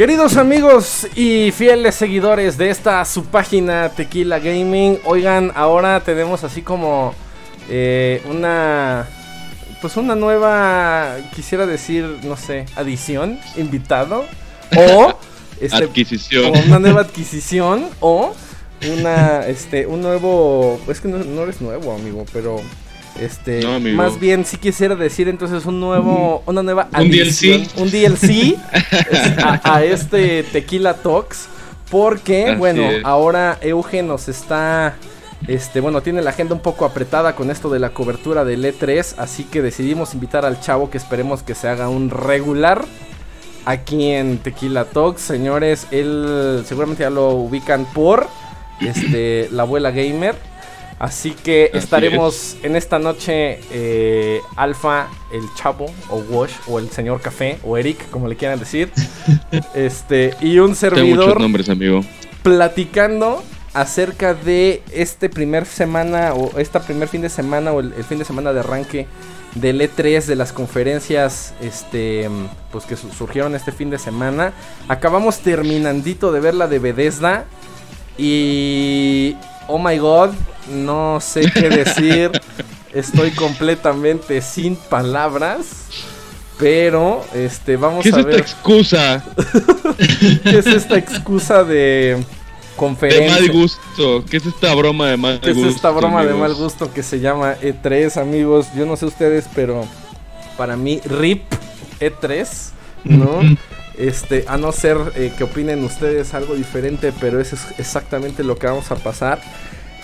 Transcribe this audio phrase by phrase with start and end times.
[0.00, 6.62] Queridos amigos y fieles seguidores de esta su página Tequila Gaming, oigan, ahora tenemos así
[6.62, 7.14] como
[7.68, 9.06] eh, una,
[9.82, 14.24] pues una nueva, quisiera decir, no sé, adición, invitado
[14.74, 15.18] o
[15.60, 18.34] este, adquisición, o una nueva adquisición o
[18.96, 22.62] una, este, un nuevo, es que no, no eres nuevo, amigo, pero
[23.20, 23.60] este,
[23.94, 28.56] más bien si quisiera decir entonces un nuevo, una nueva un DLC, un DLC
[29.62, 31.48] a, este Tequila Talks,
[31.90, 34.96] porque bueno, ahora Eugen nos está
[35.46, 39.14] este, bueno, tiene la agenda un poco apretada con esto de la cobertura del E3,
[39.18, 42.84] así que decidimos invitar al chavo que esperemos que se haga un regular
[43.64, 48.28] aquí en Tequila Talks, señores, él seguramente ya lo ubican por
[48.80, 50.34] este la abuela gamer
[51.00, 57.22] Así que estaremos en esta noche eh, Alfa, el Chapo, o Wash, o el señor
[57.22, 58.92] Café, o Eric, como le quieran decir.
[59.74, 61.24] este, y un servidor.
[61.24, 62.04] muchos nombres, amigo.
[62.42, 68.18] Platicando acerca de este primer semana, o esta primer fin de semana, o el, fin
[68.18, 69.06] de semana de arranque
[69.54, 72.28] del E3, de las conferencias este,
[72.72, 74.52] pues que surgieron este fin de semana.
[74.86, 77.46] Acabamos terminandito de ver la de Bethesda.
[78.18, 79.36] Y
[79.70, 80.30] oh my god,
[80.68, 82.30] no sé qué decir.
[82.92, 85.86] Estoy completamente sin palabras.
[86.58, 88.26] Pero, este, vamos a ver.
[88.26, 89.24] ¿Qué es esta excusa?
[90.42, 92.22] ¿Qué es esta excusa de
[92.76, 93.36] conferencia?
[93.36, 94.24] De mal gusto.
[94.28, 95.46] ¿Qué es esta broma de mal gusto?
[95.46, 98.66] ¿Qué es esta broma de mal gusto que se llama E3, amigos?
[98.76, 99.86] Yo no sé ustedes, pero
[100.58, 101.44] para mí, RIP
[102.00, 102.48] E3,
[103.04, 103.40] ¿no?
[104.00, 108.56] Este, a no ser eh, que opinen ustedes algo diferente, pero eso es exactamente lo
[108.56, 109.42] que vamos a pasar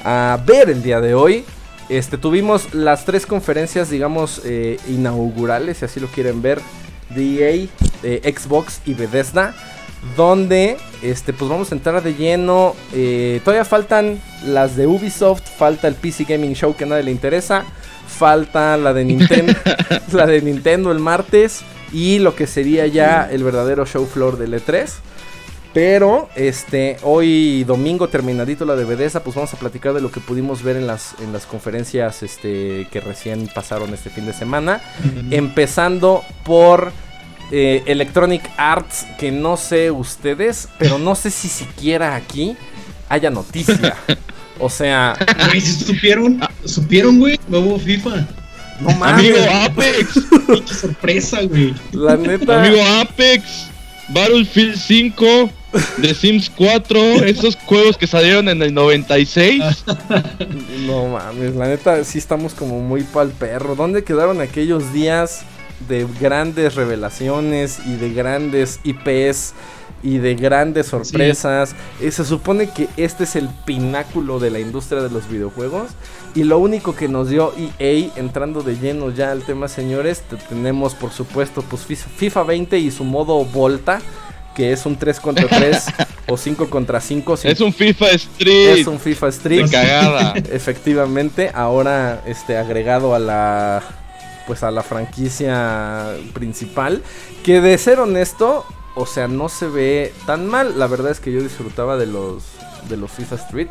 [0.04, 1.44] a ver el día de hoy.
[1.88, 6.60] Este, tuvimos las tres conferencias, digamos, eh, inaugurales, si así lo quieren ver,
[7.08, 7.68] de
[8.02, 9.54] EA, Xbox y Bethesda,
[10.14, 12.76] donde, este, pues vamos a entrar de lleno.
[12.92, 17.12] Eh, todavía faltan las de Ubisoft, falta el PC Gaming Show que a nadie le
[17.12, 17.64] interesa,
[18.06, 19.54] falta la de Nintendo,
[20.12, 24.54] la de Nintendo el martes y lo que sería ya el verdadero show floor del
[24.54, 24.90] E3.
[25.72, 28.86] Pero este hoy domingo terminadito la de
[29.20, 32.88] pues vamos a platicar de lo que pudimos ver en las en las conferencias este
[32.90, 34.80] que recién pasaron este fin de semana,
[35.30, 36.92] empezando por
[37.52, 42.56] eh, Electronic Arts, que no sé ustedes, pero no sé si siquiera aquí
[43.10, 43.96] haya noticia.
[44.58, 45.14] O sea,
[45.52, 48.26] si supieron, supieron, güey, nuevo FIFA.
[48.80, 49.36] No mames.
[49.36, 50.14] Amigo Apex.
[50.66, 51.74] Qué sorpresa, güey.
[51.92, 52.62] La neta.
[52.62, 53.70] Amigo Apex.
[54.08, 55.50] Battlefield 5.
[56.00, 56.98] The Sims 4.
[57.24, 59.62] Esos juegos que salieron en el 96.
[60.86, 61.56] No mames.
[61.56, 63.74] La neta, sí estamos como muy pal perro.
[63.74, 65.42] ¿Dónde quedaron aquellos días
[65.88, 69.54] de grandes revelaciones y de grandes IPs?
[70.02, 71.74] y de grandes sorpresas.
[72.00, 75.88] Eh, se supone que este es el pináculo de la industria de los videojuegos.
[76.36, 80.94] Y lo único que nos dio EA, entrando de lleno ya al tema, señores, tenemos
[80.94, 84.02] por supuesto pues FIFA 20 y su modo Volta,
[84.54, 85.86] que es un 3 contra 3
[86.28, 87.38] o 5 contra 5.
[87.42, 88.68] Es un FIFA Street.
[88.80, 89.70] Es un FIFA Street.
[89.70, 90.34] cagada.
[90.52, 93.82] Efectivamente, ahora este agregado a la
[94.46, 97.02] pues a la franquicia principal,
[97.44, 100.78] que de ser honesto, o sea, no se ve tan mal.
[100.78, 102.44] La verdad es que yo disfrutaba de los
[102.90, 103.68] de los FIFA Street,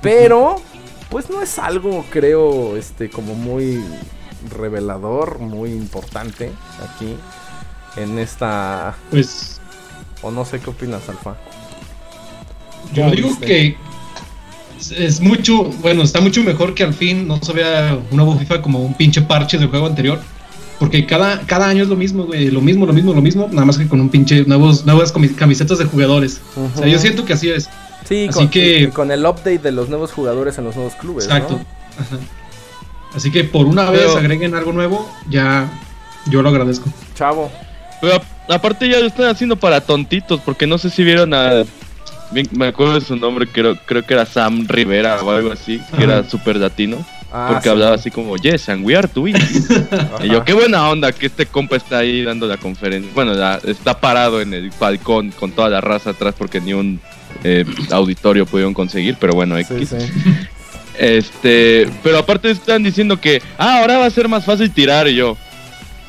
[0.00, 0.56] pero
[1.10, 3.82] pues no es algo, creo, este como muy
[4.50, 6.50] revelador, muy importante
[6.82, 7.14] aquí
[7.96, 9.60] en esta pues
[10.22, 11.36] o no sé qué opinas, Alfa.
[12.92, 13.76] Yo digo que
[14.96, 18.62] es mucho, bueno, está mucho mejor que al fin no se vea un nuevo FIFA
[18.62, 20.20] como un pinche parche del juego anterior.
[20.78, 22.52] Porque cada, cada año es lo mismo, güey.
[22.52, 23.48] Lo mismo, lo mismo, lo mismo.
[23.50, 26.40] Nada más que con un pinche nuevos, nuevas camisetas de jugadores.
[26.54, 27.68] O sea, yo siento que así es.
[28.08, 28.90] Sí, así con, que...
[28.90, 31.26] con el update de los nuevos jugadores en los nuevos clubes.
[31.26, 31.60] Exacto.
[33.14, 35.68] Así que por una vez agreguen algo nuevo, ya
[36.26, 36.88] yo lo agradezco.
[37.14, 37.50] Chavo.
[38.00, 41.64] Pero aparte ya lo están haciendo para tontitos, porque no sé si vieron a...
[42.52, 46.04] Me acuerdo de su nombre, creo, creo que era Sam Rivera o algo así, que
[46.04, 47.04] era súper latino.
[47.30, 49.34] Ah, porque hablaba así como, yes, and we are to y
[50.28, 53.10] yo, qué buena onda que este compa está ahí dando la conferencia.
[53.14, 53.32] Bueno,
[53.64, 57.00] está parado en el balcón con toda la raza atrás porque ni un
[57.44, 59.94] eh, auditorio pudieron conseguir, pero bueno, X.
[60.98, 65.16] Este, pero aparte están diciendo que, ah, ahora va a ser más fácil tirar y
[65.16, 65.36] yo.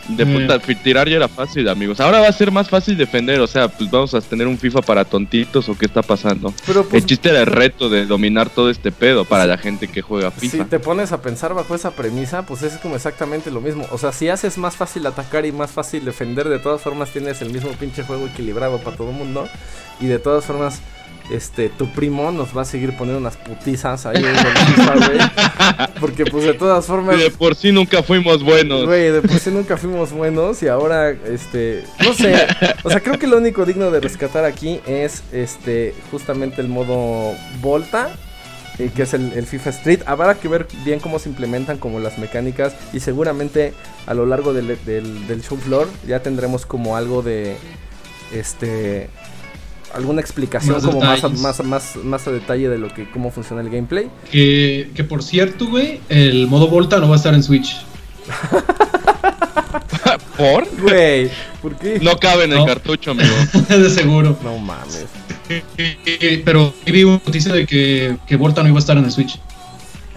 [0.10, 2.00] De puta, tirar ya era fácil, amigos.
[2.00, 4.82] Ahora va a ser más fácil defender, o sea, pues vamos a tener un FIFA
[4.82, 6.54] para tontitos o qué está pasando.
[6.66, 9.88] Pero, pues, el chiste era el reto de dominar todo este pedo para la gente
[9.88, 10.64] que juega FIFA.
[10.64, 13.86] Si te pones a pensar bajo esa premisa, pues es como exactamente lo mismo.
[13.92, 17.42] O sea, si haces más fácil atacar y más fácil defender, de todas formas tienes
[17.42, 19.48] el mismo pinche juego equilibrado para todo el mundo.
[20.02, 20.82] Y de todas formas
[21.30, 25.20] este, tu primo nos va a seguir poniendo unas putizas ahí en el FIFA, güey.
[26.00, 27.18] Porque pues de todas formas...
[27.18, 28.86] de por sí nunca fuimos buenos.
[28.86, 32.48] Güey, de por sí nunca fuimos buenos y ahora, este, no sé.
[32.84, 37.36] O sea, creo que lo único digno de rescatar aquí es, este, justamente el modo
[37.62, 38.10] Volta.
[38.80, 40.00] Eh, que es el, FIFA Street.
[40.06, 43.74] Habrá que ver bien cómo se implementan como las mecánicas y seguramente
[44.08, 47.58] a lo largo del, del, del show floor ya tendremos como algo de
[48.34, 49.10] este
[49.94, 53.62] alguna explicación como más a, más, más, más a detalle de lo que cómo funciona
[53.62, 54.10] el gameplay.
[54.32, 57.78] Que, que por cierto, güey, el modo Volta no va a estar en Switch.
[60.38, 60.68] ¿Por?
[60.82, 61.30] Güey,
[61.62, 62.00] ¿por qué?
[62.02, 63.34] No cabe en el cartucho, amigo.
[63.70, 64.38] de seguro.
[64.44, 65.06] No mames.
[66.46, 69.40] Pero vi una noticia de que, que Volta no iba a estar en el Switch.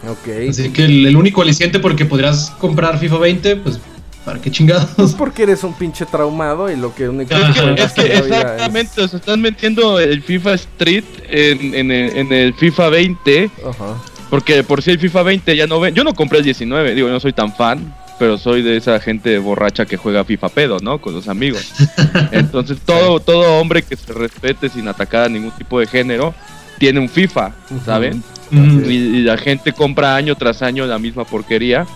[0.06, 0.50] Ok.
[0.50, 3.80] Así que el, el único aliciente porque podrías comprar FIFA 20, pues
[4.24, 4.98] ¿Para qué chingados?
[4.98, 9.18] Es porque eres un pinche traumado y lo que único es que, exactamente, o sea,
[9.18, 13.50] están metiendo el FIFA Street en, el, FIFA 20.
[13.68, 13.96] Ajá.
[14.30, 15.94] Porque por si el FIFA 20 ya no ven.
[15.94, 19.38] Yo no compré el 19, digo, no soy tan fan, pero soy de esa gente
[19.38, 21.00] borracha que juega FIFA pedo, ¿no?
[21.00, 21.72] Con los amigos.
[22.30, 26.32] Entonces, todo, todo hombre que se respete sin atacar a ningún tipo de género
[26.78, 27.52] tiene un FIFA,
[27.84, 28.22] ¿saben?
[28.52, 31.86] y la gente compra año tras año la misma porquería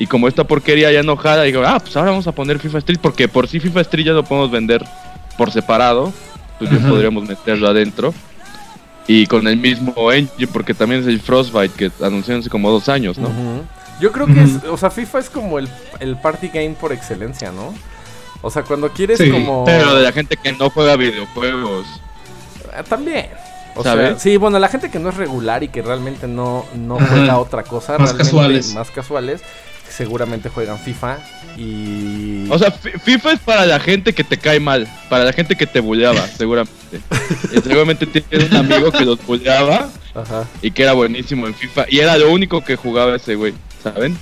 [0.00, 2.98] y como esta porquería ya enojada, digo, ah, pues ahora vamos a poner FIFA Street,
[3.02, 4.82] porque por si FIFA Street ya lo podemos vender
[5.36, 6.10] por separado,
[6.58, 8.14] pues ya podríamos meterlo adentro.
[9.06, 12.88] Y con el mismo engine, porque también es el Frostbite que anunciaron hace como dos
[12.88, 13.28] años, ¿no?
[14.00, 15.68] Yo creo que es, o sea, FIFA es como el,
[16.22, 17.74] party game por excelencia, ¿no?
[18.40, 19.66] O sea, cuando quieres como...
[19.66, 21.86] Pero de la gente que no juega videojuegos.
[22.72, 23.26] Eh, también.
[23.76, 26.96] O sea, sí, bueno, la gente que no es regular y que realmente no, no
[26.96, 28.72] juega otra cosa, más casuales.
[28.74, 29.42] más casuales,
[29.92, 31.18] seguramente juegan FIFA
[31.56, 32.46] y...
[32.50, 35.66] O sea, FIFA es para la gente que te cae mal, para la gente que
[35.66, 37.00] te bulleaba, seguramente.
[37.62, 39.90] seguramente tienes un amigo que los bulleaba
[40.62, 44.16] y que era buenísimo en FIFA y era lo único que jugaba ese güey, ¿saben?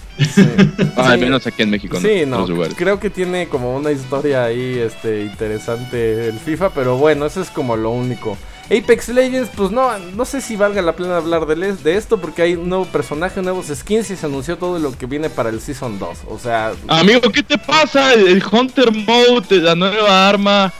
[0.96, 4.78] Ah, al menos aquí en México, Sí, no, creo que tiene como una historia ahí
[4.78, 8.36] este, interesante el FIFA, pero bueno, eso es como lo único.
[8.70, 12.42] Apex Legends, pues no, no sé si valga la pena hablar de, de, esto porque
[12.42, 15.60] hay un nuevo personaje, nuevos skins y se anunció todo lo que viene para el
[15.60, 16.18] Season 2.
[16.28, 16.72] O sea...
[16.86, 18.12] Amigo, ¿qué te pasa?
[18.12, 20.70] El Hunter Mode, la nueva arma,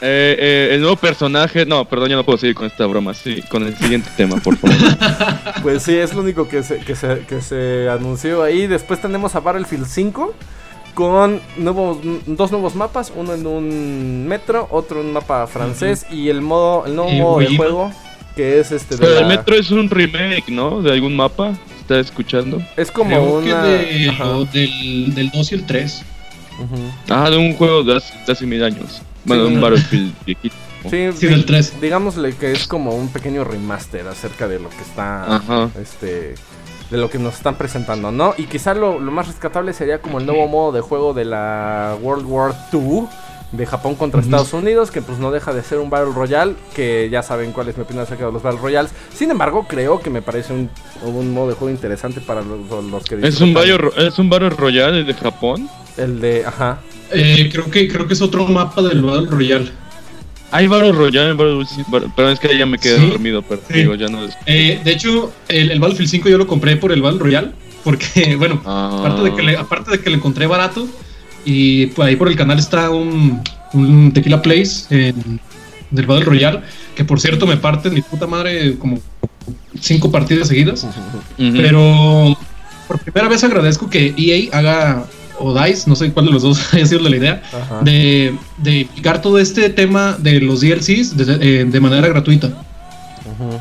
[0.00, 1.66] eh, eh, el nuevo personaje...
[1.66, 3.14] No, perdón, ya no puedo seguir con esta broma.
[3.14, 4.76] Sí, con el siguiente tema, por favor.
[5.62, 8.68] pues sí, es lo único que se, que se, que se anunció ahí.
[8.68, 10.34] Después tenemos a Battlefield 5
[10.94, 16.28] con nuevos, dos nuevos mapas, uno en un metro, otro en un mapa francés y
[16.28, 17.92] el modo, el nuevo modo de juego
[18.34, 18.96] que es este.
[18.96, 20.82] Pero el metro es un remake, ¿no?
[20.82, 21.52] De algún mapa.
[21.80, 22.62] ¿Estás escuchando?
[22.76, 23.62] Es como una...
[23.64, 26.02] del, del 2 y el 3.
[27.10, 29.02] Ah, de un juego de hace, mil años.
[29.24, 30.56] Bueno, de un Battlefield viejito.
[30.88, 31.80] Sí, sí, del 3.
[31.80, 35.42] Digámosle que es como un pequeño remaster acerca de lo que está
[35.80, 36.36] este
[36.94, 38.34] de lo que nos están presentando, ¿no?
[38.38, 42.24] Y quizá lo, más rescatable sería como el nuevo modo de juego de la World
[42.24, 43.06] War II
[43.50, 47.08] de Japón contra Estados Unidos, que pues no deja de ser un Battle Royale, que
[47.10, 48.92] ya saben cuál es mi opinión acerca de los Battle Royales.
[49.12, 50.70] Sin embargo, creo que me parece un,
[51.02, 53.18] un modo de juego interesante para los, que...
[53.26, 55.68] ¿Es un, Battle, ¿Es un Battle Royale de Japón?
[55.96, 56.78] El de, ajá.
[57.10, 59.83] Eh, creo, que, creo que es otro mapa del Battle Royale.
[60.50, 64.20] Hay Battle Royale, pero es que ya me quedé dormido, pero digo, ya no.
[64.46, 67.50] Eh, de hecho, el, el, Battlefield 5 yo lo compré por el Battle Royale,
[67.82, 68.98] porque, bueno, ah.
[69.00, 70.86] aparte, de que le, aparte de que lo encontré barato,
[71.44, 75.12] y pues ahí por el canal está un, un Tequila Place
[75.90, 76.60] del Battle Royale,
[76.94, 79.00] que por cierto me parte mi puta madre como
[79.80, 80.86] cinco partidas seguidas,
[81.36, 82.36] pero
[82.86, 85.04] por primera vez agradezco que EA haga
[85.38, 87.42] o DICE, no sé cuál de los dos haya sido la idea,
[87.82, 92.50] de, de picar todo este tema de los DLCs de, eh, manera gratuita.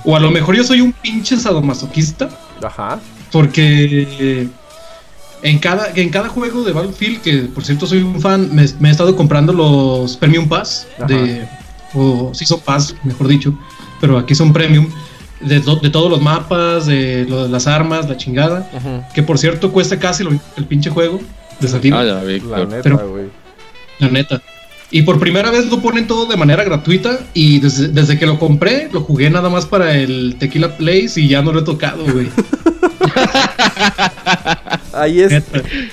[0.04, 2.30] O a lo mejor yo soy un pinche sadomasoquista.
[2.62, 3.00] Ajá.
[3.32, 4.48] Porque
[5.42, 8.92] en cada, en cada juego de Battlefield, que por cierto soy un fan, me, he
[8.92, 11.48] estado comprando los Premium Pass, de,
[11.94, 13.58] o Season Pass, mejor dicho,
[14.00, 14.90] pero aquí son Premium.
[15.42, 18.70] De, de, todos los mapas, de, las armas, la chingada.
[19.14, 21.20] Que por cierto cuesta casi lo, el pinche juego.
[21.94, 23.26] Ah, la neta, güey.
[24.00, 24.42] La neta.
[24.92, 27.20] Y por primera vez lo ponen todo de manera gratuita.
[27.34, 31.42] Y desde, que lo compré, lo jugué nada más para el Tequila Place y ya
[31.42, 32.30] no lo he tocado, güey.
[34.94, 35.44] ahí, es,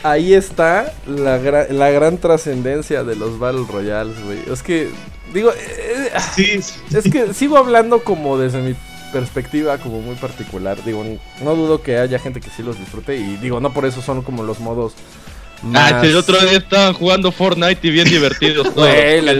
[0.02, 1.38] ahí está la,
[1.71, 4.40] la gran trascendencia de los Battle Royales, güey.
[4.52, 4.90] Es que,
[5.33, 6.61] digo, eh, sí,
[6.95, 8.75] es que sigo hablando como desde mi
[9.11, 10.83] perspectiva como muy particular.
[10.85, 11.05] Digo,
[11.43, 14.23] no dudo que haya gente que sí los disfrute y digo, no por eso son
[14.23, 14.95] como los modos
[15.75, 19.35] Ah, el otro día estaban jugando Fortnite y bien divertidos Güey, la,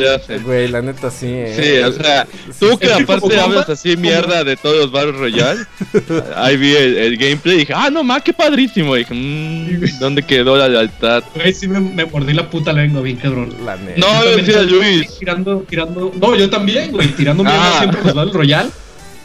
[0.45, 1.27] güey, la neta sí.
[1.27, 1.55] Eh.
[1.57, 2.27] Sí, o sea,
[2.59, 5.61] tú que aparte hablas así mierda de todos los Battle Royale,
[6.37, 8.97] ahí vi el, gameplay y dije, ah, no más, qué padrísimo.
[8.97, 11.25] Y dije, mmm, ¿dónde quedó la lealtad?
[11.35, 13.55] Güey, sí me, me mordí la puta lengua bien cabrón.
[13.65, 14.01] La neta.
[14.01, 15.19] No, yo decía Luis.
[15.19, 17.79] Tirando, tirando, no, yo también, güey, tirando mierda ah.
[17.79, 18.71] siempre los Battle Royale.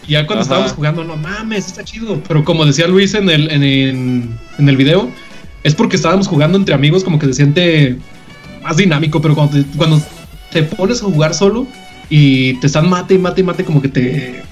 [0.07, 2.21] Y ya cuando estábamos jugando, no mames, está chido.
[2.27, 5.11] Pero como decía Luis en el, en, en, en el video,
[5.65, 7.97] es porque estábamos jugando entre amigos, como que se siente
[8.61, 9.99] más dinámico, pero cuando te, cuando
[10.51, 11.65] te pones a jugar solo
[12.07, 14.43] y te están mate y mate y mate, como que te.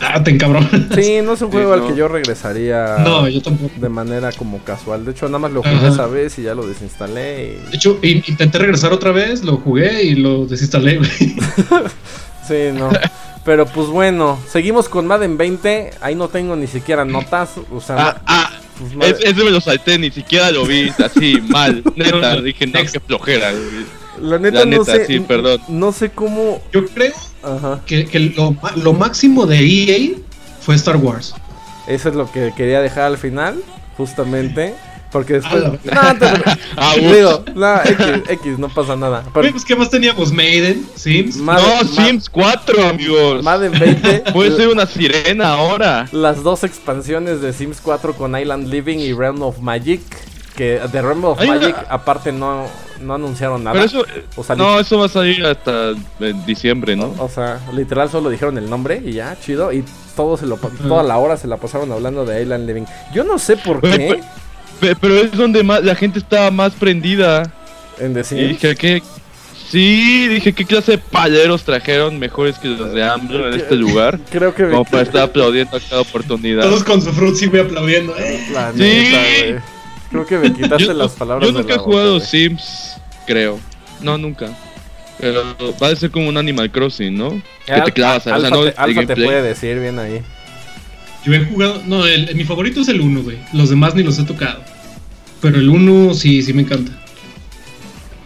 [0.00, 0.64] Ah, te encabrón.
[0.94, 2.98] Sí, no es un juego al que yo regresaría.
[2.98, 3.72] No, yo tampoco.
[3.80, 5.04] De manera como casual.
[5.04, 7.58] De hecho, nada más lo jugué esa vez y ya lo desinstalé.
[7.68, 11.00] De hecho, intenté regresar otra vez, lo jugué y lo desinstalé,
[12.46, 12.90] sí, no.
[13.44, 15.94] Pero pues bueno, seguimos con Madden 20.
[16.00, 17.54] Ahí no tengo ni siquiera notas.
[17.72, 18.47] O sea, ah, ah
[18.96, 21.82] pues ese me lo salté, ni siquiera lo vi así mal.
[21.96, 23.52] Neta, dije, no, qué flojera.
[24.20, 25.60] La neta, no sé, sí, perdón.
[25.68, 26.60] No sé cómo.
[26.72, 27.12] Yo creo
[27.86, 30.16] que, que lo, lo, máximo de EA
[30.60, 31.34] fue Star Wars.
[31.86, 33.62] Eso es lo que quería dejar al final,
[33.96, 34.74] justamente.
[35.10, 35.64] Porque después.
[35.64, 35.78] no,
[36.76, 39.24] ah, digo, no, X, X, no pasa nada.
[39.32, 40.32] Pero, pues, ¿qué más teníamos?
[40.32, 41.36] Maiden, Sims.
[41.36, 43.42] no, Sims 4, amigos.
[43.42, 44.24] Madden 20.
[44.32, 46.08] Puede ser una sirena ahora.
[46.12, 50.02] Las dos expansiones de Sims 4 con Island Living y Realm of Magic.
[50.54, 52.66] Que de Realm of Magic, aparte, no,
[53.00, 53.74] no anunciaron nada.
[53.74, 57.14] Pero eso, no, eso va a salir hasta en diciembre, ¿no?
[57.18, 59.72] O, sea, literal solo dijeron el nombre y ya, chido.
[59.72, 59.84] Y
[60.16, 62.84] todo se lo, toda la hora se la pasaron hablando de Island Living.
[63.14, 64.20] Yo no sé por qué.
[64.80, 67.52] Pero es donde más, la gente estaba más prendida.
[67.98, 68.38] En decir.
[68.38, 69.02] Y dije, ¿qué?
[69.70, 74.18] Sí, dije, ¿qué clase de paleros trajeron mejores que los de AMLO en este lugar?
[74.30, 76.62] Creo que Como para estar aplaudiendo a cada oportunidad.
[76.62, 78.40] Todos con su fruit sí voy aplaudiendo, ¿eh?
[78.76, 79.56] sí.
[80.10, 81.50] Creo que me quitaste las palabras.
[81.50, 83.60] Yo nunca he jugado Sims, creo.
[84.00, 84.48] No, nunca.
[85.20, 85.42] Pero
[85.82, 87.42] va a ser como un Animal Crossing, ¿no?
[87.66, 90.22] que te clavas, o sea, no, Alfa te puede decir bien ahí.
[91.28, 91.82] Yo he jugado.
[91.86, 93.38] No, el, mi favorito es el 1, güey.
[93.52, 94.62] Los demás ni los he tocado.
[95.42, 96.92] Pero el 1 sí, sí me encanta.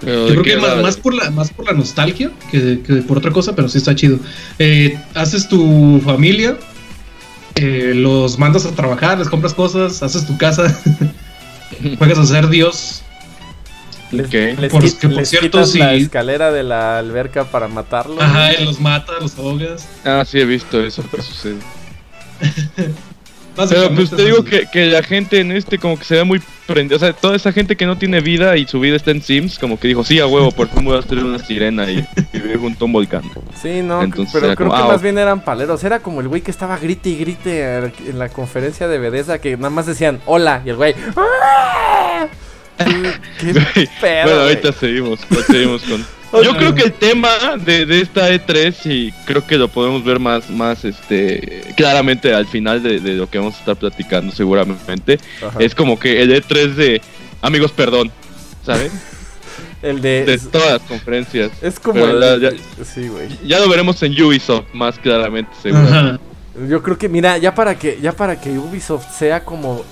[0.02, 3.30] Yo creo que más, más, por la, más por la nostalgia que, que, por otra
[3.30, 4.18] cosa, pero sí está chido.
[4.58, 6.56] Eh, haces tu familia,
[7.54, 10.76] eh, los mandas a trabajar, les compras cosas, haces tu casa,
[11.98, 13.02] juegas a ser Dios.
[14.10, 15.78] Les, por, que, por cierto, si...
[15.78, 18.20] la escalera de la alberca para matarlos.
[18.20, 19.88] Ajá, y los matas, los ahogas.
[20.04, 21.58] Ah, sí, he visto eso que sucede.
[23.54, 26.40] Pero pues te digo que, que, la gente en este como que se ve muy
[26.66, 26.96] prendida.
[26.96, 29.58] O sea, toda esa gente que no tiene vida y su vida está en Sims,
[29.58, 32.58] como que dijo, sí, a huevo, por fin voy a ser una sirena y, vivir
[32.58, 33.22] junto a un volcán.
[33.60, 34.00] Sí, no,
[34.32, 35.84] pero creo que ah, más bien eran paleros.
[35.84, 39.56] Era como el güey que estaba grite y grite en la conferencia de Bedeza que
[39.56, 40.94] nada más decían, hola, y el güey...
[41.16, 42.26] ¡Ah!
[43.38, 43.52] ¿Qué,
[44.24, 46.04] bueno, ahorita seguimos, seguimos con...
[46.40, 50.18] Yo creo que el tema de, de, esta E3 y creo que lo podemos ver
[50.18, 55.18] más, más este claramente al final de, lo que vamos a estar platicando seguramente.
[55.58, 57.02] Es como que el E3 de
[57.42, 58.10] amigos perdón,
[58.64, 58.92] ¿sabes?
[59.82, 61.50] el de, de todas las conferencias.
[61.60, 62.50] Es como ya,
[62.84, 63.28] sí, güey.
[63.44, 66.18] Ya lo veremos en Ubisoft más claramente, seguro.
[66.68, 69.84] Yo creo que mira, ya para que ya para que Ubisoft sea como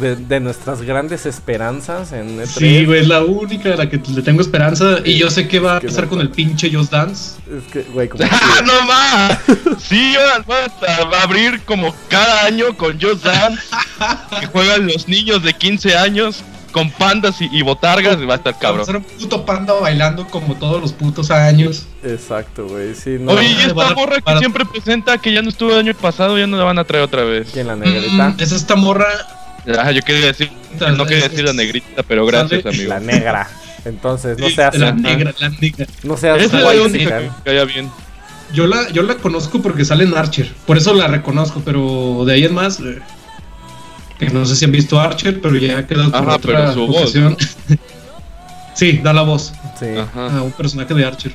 [0.00, 2.46] de, nuestras grandes esperanzas en E3.
[2.46, 4.98] Sí, güey, es la única a la que le tengo esperanza.
[5.04, 7.40] Y yo sé que va a pasar con el pinche Just Dance.
[7.50, 8.24] Es que, güey, como.
[8.30, 9.38] ¡Ah, no más!
[9.78, 10.14] Sí,
[10.48, 13.62] va a abrir como cada año con Just Dance.
[14.40, 18.58] que juegan los niños de 15 años con pandas y, botargas y va a estar
[18.58, 18.80] cabrón.
[18.80, 21.86] Va a ser un puto panda bailando como todos los putos años.
[22.02, 22.94] Exacto, güey.
[22.94, 23.32] Sí, no.
[23.32, 26.46] Oye, y esta morra que siempre presenta que ya no estuvo el año pasado, ya
[26.46, 27.50] no la van a traer otra vez.
[27.52, 28.30] ¿Quién la negrita?
[28.30, 29.08] Mm, es esta morra
[29.76, 30.50] Ah, yo quería decir,
[30.96, 32.88] no quería decir la negrita, pero gracias, amigo.
[32.88, 33.48] La negra.
[33.84, 34.76] Entonces, no seas.
[34.78, 35.86] La negra, la negra.
[36.02, 37.90] No seas es la única que caiga bien.
[38.52, 40.50] Yo la, yo la conozco porque sale en Archer.
[40.66, 42.80] Por eso la reconozco, pero de ahí en más.
[42.80, 46.86] Eh, no sé si han visto Archer, pero ya ha quedado por Ajá, pero su
[46.86, 47.12] voz.
[48.74, 49.52] sí, da la voz.
[49.78, 49.86] Sí.
[49.96, 50.38] Ajá.
[50.38, 51.32] A un personaje de Archer.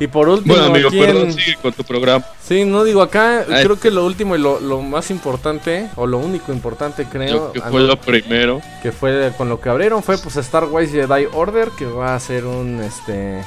[0.00, 2.24] Y por último, bueno, amigo, perdón, sigue con tu programa.
[2.42, 6.52] Sí, no digo acá, creo que lo último y lo, más importante, o lo único
[6.52, 7.52] importante, creo.
[7.52, 8.60] que fue lo primero.
[8.82, 12.20] Que fue con lo que abrieron, fue pues Star Wars Jedi Order, que va a
[12.20, 13.42] ser un este.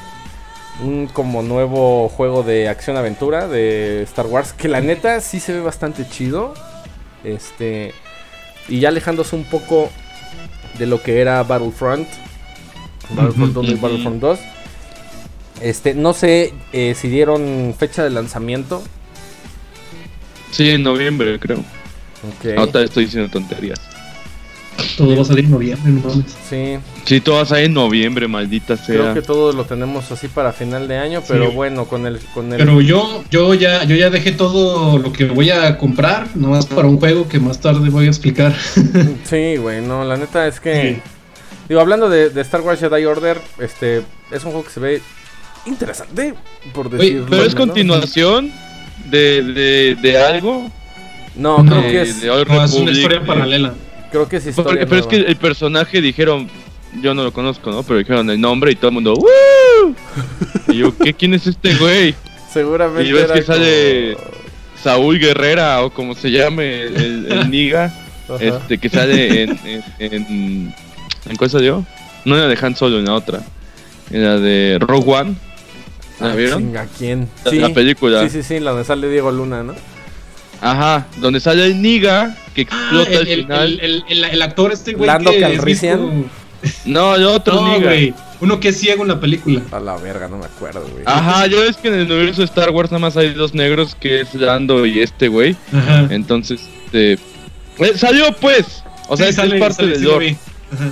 [0.83, 4.51] Un como nuevo juego de acción aventura de Star Wars.
[4.51, 6.53] Que la neta sí se ve bastante chido.
[7.23, 7.93] Este.
[8.67, 9.89] Y ya alejándose un poco
[10.77, 12.07] de lo que era Battlefront.
[13.11, 14.39] Battlefront 1 y Battlefront 2.
[15.61, 18.83] Este, no sé eh, si dieron fecha de lanzamiento.
[20.51, 21.63] Sí, en noviembre, creo.
[22.37, 22.55] Okay.
[22.55, 23.79] Ahorita estoy diciendo tonterías.
[24.97, 26.35] Todo va a salir en noviembre, no mames.
[26.49, 26.77] Sí.
[27.05, 28.95] Sí, todo va a salir en noviembre, maldita sea.
[28.95, 32.51] Creo que todos lo tenemos así para final de año, pero bueno, con el, con
[32.51, 32.57] el...
[32.57, 36.87] Pero yo, yo ya, yo ya dejé todo lo que voy a comprar, nomás para
[36.87, 38.55] un juego que más tarde voy a explicar.
[39.23, 41.01] sí, güey, no, la neta es que...
[41.67, 45.01] Digo, hablando de, Star Wars Jedi Order, este, es un juego que se ve
[45.65, 46.33] interesante,
[46.73, 47.27] por decirlo.
[47.29, 48.51] pero es continuación
[49.09, 50.71] de, de, de algo.
[51.35, 53.73] No, creo que es, no, es una historia paralela.
[54.11, 54.85] Creo que es historia.
[54.85, 56.49] pero es que el personaje dijeron,
[57.01, 57.83] yo no lo conozco, ¿no?
[57.83, 59.95] Pero dijeron el nombre y todo el mundo, ¡Woo!
[60.69, 62.15] y yo, ¿qué, ¿quién es este güey?
[62.51, 63.09] Seguramente.
[63.09, 64.17] Y ves que sale
[64.81, 67.93] Saúl Guerrera o como se llame el, el Niga,
[68.39, 70.75] este que sale en, en, en,
[71.29, 71.85] ¿en cuál salió?
[72.23, 73.41] No era de Han Solo, en la otra.
[74.09, 75.35] En la de Rogue One.
[76.19, 76.77] ¿La ah, vieron?
[76.77, 77.27] ¿A quién?
[77.49, 78.21] Sí, la película.
[78.23, 79.75] Sí, sí, sí, la donde sale Diego Luna, ¿no?
[80.61, 83.79] Ajá, donde sale el Niga que explota ah, al final.
[83.81, 85.07] El, el, el, actor este güey.
[85.07, 86.29] Lando Calrissian.
[86.85, 87.89] No, el otro no, Niga.
[87.89, 88.13] Güey.
[88.41, 89.61] Uno que es ciego en la película.
[89.71, 91.03] A la verga, no me acuerdo, güey.
[91.05, 93.95] Ajá, yo es que en el universo de Star Wars nada más hay dos negros
[93.95, 95.55] que es Lando y este güey.
[95.73, 96.07] Ajá.
[96.09, 97.13] Entonces, este.
[97.13, 98.83] Eh, salió pues.
[99.07, 100.37] O sea, es parte del lore.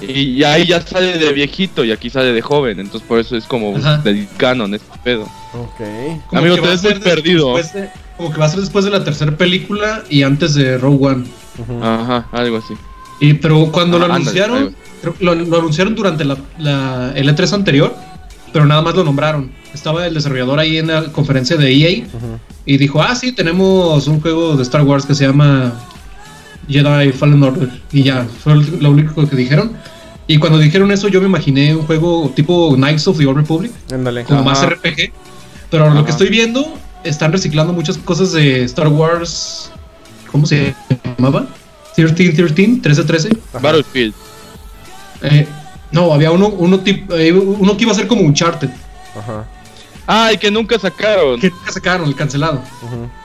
[0.08, 2.80] Y, ahí ya sale de viejito y aquí sale de joven.
[2.80, 5.24] Entonces por eso es como del canon este pedo.
[5.54, 5.82] Ok.
[6.32, 7.56] Amigo, te has perdido.
[8.18, 11.26] como que va a ser después de la tercera película y antes de Rogue One.
[11.82, 12.74] Ajá, algo así.
[13.20, 14.76] Y pero cuando lo ah, anunciaron,
[15.20, 17.96] lo, anunciaron durante la, la, el E3 anterior,
[18.52, 19.52] pero nada más lo nombraron.
[19.74, 22.06] Estaba el desarrollador ahí en la conferencia de EA
[22.66, 25.74] y dijo, ah, sí, tenemos un juego de Star Wars que se llama
[26.68, 27.70] Jedi Fallen Order.
[27.92, 29.74] Y ya, fue lo único que dijeron.
[30.28, 33.72] Y cuando dijeron eso, yo me imaginé un juego tipo Knights of the Old Republic.
[34.26, 35.12] Como más RPG.
[35.70, 39.72] Pero lo que estoy viendo, están reciclando muchas cosas de Star Wars.
[40.32, 40.74] ¿Cómo se
[41.18, 41.48] llamaba?
[41.98, 43.30] 1313, 1313.
[43.62, 44.14] Battlefield.
[45.22, 45.48] Eh,
[45.92, 48.70] no, había uno, uno, eh, uno que iba a ser como Uncharted.
[49.18, 49.46] Ajá.
[50.08, 51.40] Ah, y que nunca sacaron.
[51.40, 52.62] Que nunca sacaron, el cancelado.
[52.86, 53.23] Ajá.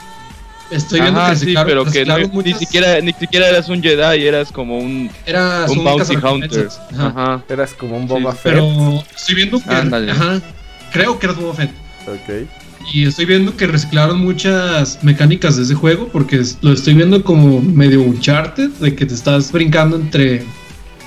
[0.71, 4.79] Estoy viendo que sí, pero que ni siquiera ni siquiera eras un Jedi, eras como
[4.79, 6.69] un eras un, bounty hunter.
[6.99, 7.43] Ajá.
[7.49, 8.55] Eras como un Boba Fett.
[8.55, 10.43] Pero estoy viendo que ajá,
[10.93, 11.71] creo que eras Boba Fett.
[12.07, 12.49] Ok.
[12.93, 17.61] Y estoy viendo que reciclaron muchas mecánicas de ese juego porque lo estoy viendo como
[17.61, 20.45] medio Uncharted, de que te estás brincando entre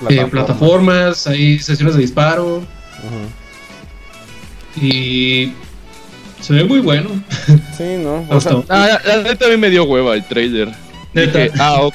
[0.09, 2.63] eh, plataformas, hay sesiones de disparo.
[2.97, 3.41] Ajá.
[4.81, 5.53] Y
[6.41, 7.09] se ve muy bueno.
[7.77, 8.25] Sí, ¿no?
[8.29, 10.69] O sea, ah, la, neta a mí me dio hueva el trailer.
[11.13, 11.89] Dije, ah,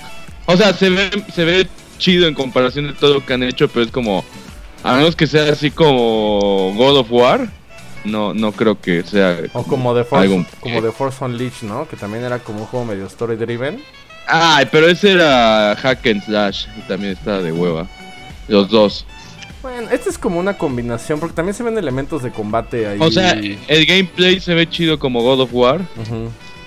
[0.47, 1.67] O sea, se ve, se ve
[1.99, 4.25] chido en comparación de todo lo que han hecho, pero es como.
[4.83, 7.49] A menos que sea así como God of War,
[8.05, 9.39] no, no creo que sea.
[9.53, 11.89] O como The Force, como The Force Unleashed, ¿no?
[11.89, 13.83] Que también era como un juego medio story driven.
[14.29, 17.87] Ay, pero ese era Hack and Slash y también estaba de hueva.
[18.49, 19.07] Los dos.
[19.67, 22.99] Bueno, este es como una combinación, porque también se ven elementos de combate ahí.
[23.01, 25.81] O sea, el gameplay se ve chido como God of War,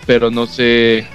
[0.05, 1.07] pero no sé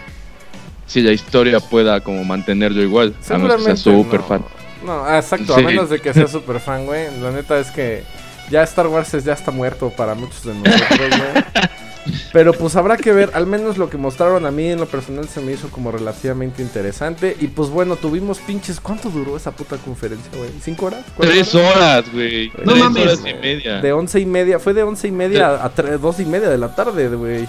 [0.86, 4.42] si la historia pueda como mantenerlo igual, a menos que sea super fan.
[4.82, 7.04] No, exacto, a menos de que sea super fan, güey.
[7.20, 8.02] La neta es que
[8.50, 11.44] ya Star Wars ya está muerto para muchos de nosotros, güey.
[12.32, 15.28] Pero pues habrá que ver, al menos lo que mostraron a mí en lo personal
[15.28, 17.36] se me hizo como relativamente interesante.
[17.40, 18.80] Y pues bueno, tuvimos pinches.
[18.80, 20.50] ¿Cuánto duró esa puta conferencia, güey?
[20.62, 21.04] ¿Cinco horas?
[21.18, 22.50] Tres horas, güey.
[22.64, 23.80] No Tres horas y media.
[23.80, 26.74] De once y media, fue de once y media a, dos y media de la
[26.74, 27.48] tarde, güey.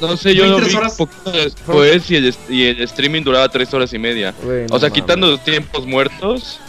[0.00, 3.74] No sé, yo lo vi un poquito después y el, y el, streaming duraba tres
[3.74, 4.32] horas y media.
[4.70, 6.60] o sea, quitando los tiempos muertos.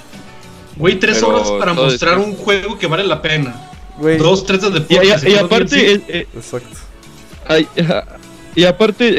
[0.78, 3.70] Güey, tres horas para mostrar un juego que vale la pena.
[4.18, 5.24] Dos, tres de deportes.
[5.24, 6.89] Y, y, aparte, Exacto
[8.56, 9.12] y aparte,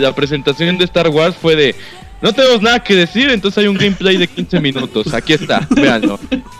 [0.00, 1.74] la presentación de Star Wars fue de.
[2.20, 5.14] No tenemos nada que decir, entonces hay un gameplay de 15 minutos.
[5.14, 6.18] Aquí está, véanlo.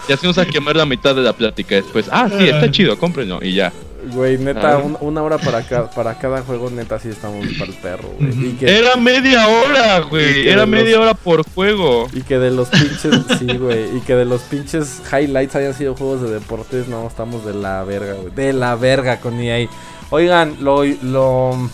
[0.08, 2.06] Y hacemos a quemar la mitad de la plática después.
[2.12, 3.72] Ah, sí, está chido, cómprenlo y ya.
[4.12, 4.96] Güey, neta, ah.
[5.00, 8.56] una hora para cada, para cada juego, neta, sí estamos para el perro, güey.
[8.60, 10.48] Era media hora, güey.
[10.48, 12.08] Era media hora por juego.
[12.12, 13.96] Y que de los pinches, sí, güey.
[13.96, 17.82] Y que de los pinches highlights hayan sido juegos de deportes, no, estamos de la
[17.82, 18.32] verga, güey.
[18.34, 19.68] De la verga con EA.
[20.10, 21.70] Oigan, lo, lo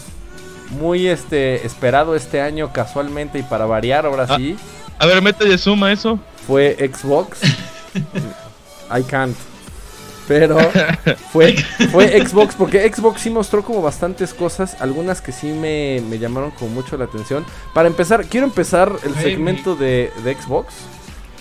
[0.71, 4.57] muy este esperado este año casualmente y para variar ahora ah, sí.
[4.99, 6.19] A ver, métele suma eso.
[6.47, 7.41] Fue Xbox.
[8.91, 9.37] I can't.
[10.27, 10.59] Pero
[11.33, 11.55] fue,
[11.93, 16.71] fue Xbox, porque Xbox sí mostró como bastantes cosas, algunas que sí me, llamaron como
[16.71, 17.45] mucho la atención.
[17.75, 20.75] Para empezar, quiero empezar el segmento de, de Xbox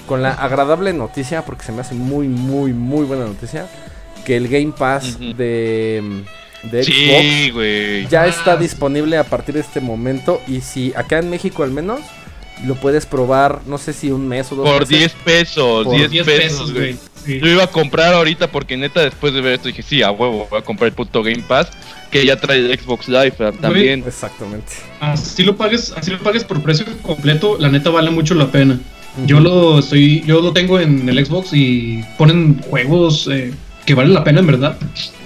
[0.06, 3.68] con la agradable noticia, porque se me hace muy, muy, muy buena noticia,
[4.26, 6.24] que el Game Pass de,
[6.63, 10.41] de Xbox ya está disponible a partir de este momento.
[10.47, 12.02] Y si acá en México al menos
[12.65, 16.73] lo puedes probar, no sé si un mes o dos Por 10 pesos, 10 pesos,
[16.73, 16.97] güey.
[17.26, 20.47] Yo iba a comprar ahorita porque neta después de ver esto dije, sí, a huevo,
[20.49, 21.69] voy a comprar el puto Game Pass
[22.12, 24.04] que ya trae el Xbox Live también.
[24.06, 24.73] Exactamente.
[24.99, 28.80] Así lo pagues, así lo pagues por precio completo, la neta vale mucho la pena.
[29.26, 33.54] Yo lo estoy, yo lo tengo en el Xbox y ponen juegos eh,
[33.86, 34.78] que valen la pena en verdad.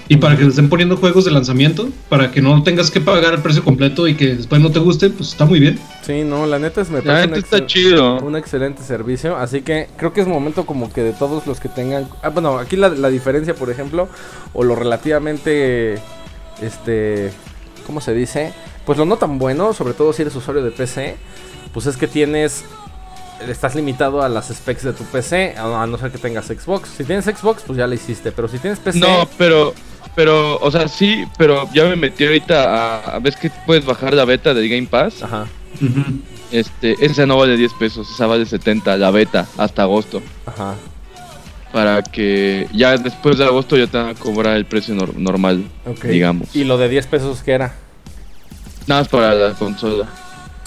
[0.10, 3.34] Y para que te estén poniendo juegos de lanzamiento, para que no tengas que pagar
[3.34, 5.80] el precio completo y que después no te guste, pues está muy bien.
[6.02, 8.20] Sí, no, la neta es me parece un, está chido.
[8.20, 9.36] un excelente servicio.
[9.36, 12.08] Así que creo que es momento como que de todos los que tengan.
[12.22, 14.08] Ah, bueno, aquí la, la diferencia, por ejemplo,
[14.54, 16.00] o lo relativamente.
[16.62, 17.32] Este.
[17.86, 18.54] ¿Cómo se dice?
[18.86, 21.18] Pues lo no tan bueno, sobre todo si eres usuario de PC,
[21.74, 22.64] pues es que tienes
[23.48, 26.90] estás limitado a las specs de tu PC, a no ser que tengas Xbox.
[26.90, 29.00] Si tienes Xbox, pues ya lo hiciste, pero si tienes PC...
[29.00, 29.74] No, pero,
[30.18, 34.26] pero, o sea, sí, pero ya me metí ahorita a, ¿ves que puedes bajar la
[34.26, 35.22] beta de Game Pass?
[35.22, 35.46] Ajá.
[36.52, 40.24] Este, esa no vale 10 pesos, esa vale 70, la beta, hasta agosto.
[40.48, 40.74] Ajá.
[41.72, 45.66] Para que ya después de agosto ya te van a cobrar el precio normal,
[46.02, 46.56] digamos.
[46.56, 47.76] ¿Y lo de 10 pesos qué era?
[48.88, 50.08] Nada más para la consola.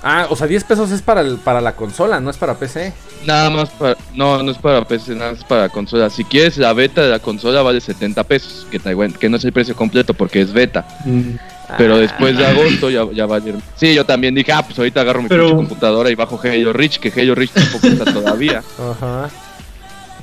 [0.03, 2.93] Ah, o sea, 10 pesos es para, el, para la consola, no es para PC.
[3.27, 3.97] Nada más para.
[4.15, 6.09] No, no es para PC, nada más para consola.
[6.09, 8.81] Si quieres la beta de la consola vale 70 pesos, que,
[9.19, 10.87] que no es el precio completo porque es beta.
[11.05, 11.33] Mm.
[11.79, 13.55] Pero después de agosto ya, ya va a ir.
[13.77, 17.13] Sí, yo también dije, ah, pues ahorita agarro mi computadora y bajo Halo Reach, que
[17.21, 18.59] Halo Reach tampoco está todavía.
[18.79, 19.31] Ajá.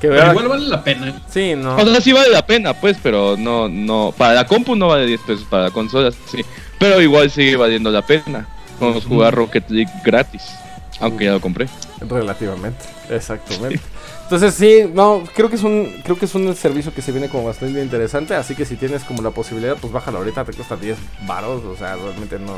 [0.00, 1.12] Que pero igual vale la pena.
[1.28, 1.76] Sí, no.
[1.76, 4.14] O sea, sí vale la pena, pues, pero no, no.
[4.16, 6.44] Para la compu no vale 10 pesos, para la consola sí.
[6.78, 8.46] Pero igual sigue valiendo la pena.
[8.80, 10.42] A jugar Rocket League gratis.
[11.00, 11.68] Aunque ya lo compré.
[12.00, 13.80] Relativamente, exactamente.
[14.24, 17.28] Entonces sí, no, creo que es un creo que es un servicio que se viene
[17.28, 20.76] como bastante interesante, así que si tienes como la posibilidad, pues bájalo ahorita, te cuesta
[20.76, 22.54] 10 varos, o sea, realmente no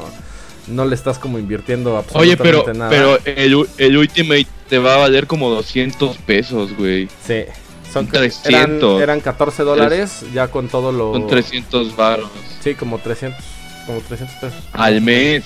[0.66, 2.90] no le estás como invirtiendo absolutamente Oye, pero, nada.
[2.90, 7.08] pero el, el Ultimate te va a valer como 200 pesos, güey.
[7.26, 7.44] Sí.
[7.92, 9.02] Son 300.
[9.02, 11.12] Eran, 14 dólares ya con todo lo...
[11.12, 12.30] Son 300 varos.
[12.62, 13.44] Sí, como 300,
[13.86, 14.64] como 300 pesos.
[14.72, 15.44] Al mes.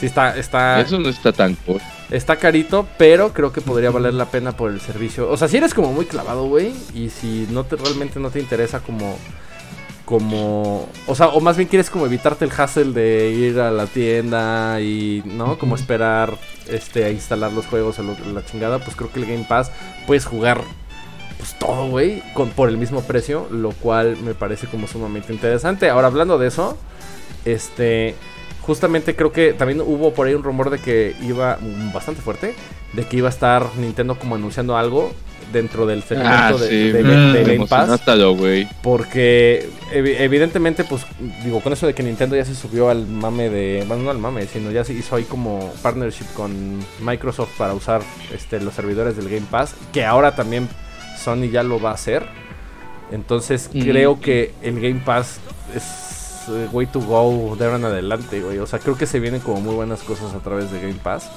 [0.00, 0.80] Sí, está, está.
[0.80, 1.80] Eso no está tan cool.
[2.10, 5.30] Está carito, pero creo que podría valer la pena por el servicio.
[5.30, 8.40] O sea, si eres como muy clavado, güey, y si no te realmente no te
[8.40, 9.18] interesa como
[10.06, 13.86] como o sea, o más bien quieres como evitarte el hassle de ir a la
[13.86, 16.36] tienda y no, como esperar
[16.66, 19.70] este a instalar los juegos o la chingada, pues creo que el Game Pass
[20.08, 20.62] puedes jugar
[21.36, 25.88] pues todo, güey, con por el mismo precio, lo cual me parece como sumamente interesante.
[25.90, 26.76] Ahora hablando de eso,
[27.44, 28.16] este
[28.70, 32.54] justamente creo que también hubo por ahí un rumor de que iba mm, bastante fuerte,
[32.92, 35.12] de que iba a estar Nintendo como anunciando algo
[35.52, 37.88] dentro del segmento ah, de, Game Pass.
[38.80, 41.04] Porque evidentemente, pues
[41.42, 44.18] digo, con eso de que Nintendo ya se subió al mame de, bueno, no al
[44.18, 48.02] mame, sino ya se hizo ahí como partnership con Microsoft para usar
[48.32, 50.68] este, los servidores del Game Pass, que ahora también
[51.20, 52.24] Sony ya lo va a hacer.
[53.10, 55.40] Entonces creo que el Game Pass
[55.74, 56.09] es
[56.72, 58.58] way to go de ahora en adelante, güey.
[58.58, 61.30] O sea, creo que se vienen como muy buenas cosas a través de Game Pass.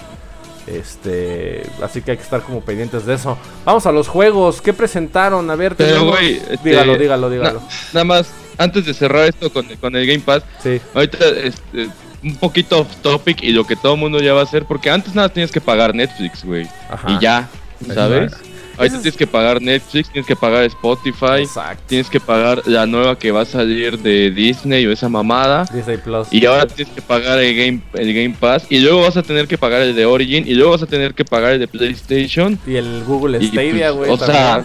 [0.65, 3.37] Este, así que hay que estar como pendientes de eso.
[3.65, 4.61] Vamos a los juegos.
[4.61, 5.49] ¿Qué presentaron?
[5.49, 7.61] A ver, Pero, güey, este, dígalo, dígalo, dígalo.
[7.93, 10.79] nada más, antes de cerrar esto con, con el Game Pass, sí.
[10.93, 11.89] ahorita este,
[12.23, 14.89] un poquito off topic y lo que todo el mundo ya va a hacer, porque
[14.89, 16.67] antes nada tienes que pagar Netflix, güey.
[17.07, 17.49] Y ya,
[17.93, 18.33] ¿sabes?
[18.77, 21.47] Ahorita tienes que pagar Netflix, tienes que pagar Spotify,
[21.85, 25.65] tienes que pagar la nueva que va a salir de Disney o esa mamada.
[25.71, 26.27] Disney Plus.
[26.31, 28.65] Y ahora tienes que pagar el Game, el Game Pass.
[28.69, 30.47] Y luego vas a tener que pagar el de Origin.
[30.47, 32.57] Y luego vas a tener que pagar el de PlayStation.
[32.65, 34.11] Y el Google Stadia, pues, güey.
[34.11, 34.63] o sea,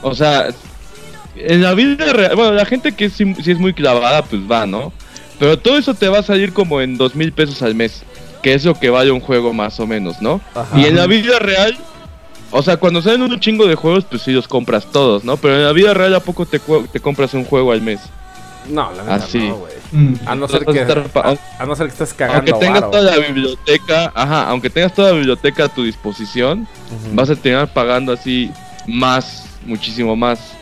[0.00, 0.48] o sea,
[1.36, 4.92] en la vida real, bueno, la gente que si, es muy clavada, pues va, ¿no?
[5.38, 8.04] Pero todo eso te va a salir como en dos mil pesos al mes.
[8.42, 10.40] Que es lo que vale un juego más o menos, ¿no?
[10.76, 11.78] Y en la vida real
[12.56, 15.36] o sea, cuando salen un chingo de juegos, pues sí los compras todos, ¿no?
[15.36, 18.00] Pero en la vida real, ¿a poco te, te compras un juego al mes?
[18.68, 19.48] No, la verdad Así.
[19.48, 19.72] no, güey.
[19.90, 20.14] Mm.
[20.24, 24.12] A no ser que a, no ser que estés cagando Aunque tengas toda la biblioteca,
[24.14, 26.68] ajá, aunque tengas toda la biblioteca a tu disposición,
[27.12, 28.52] vas a terminar pagando así
[28.86, 30.52] más, muchísimo más.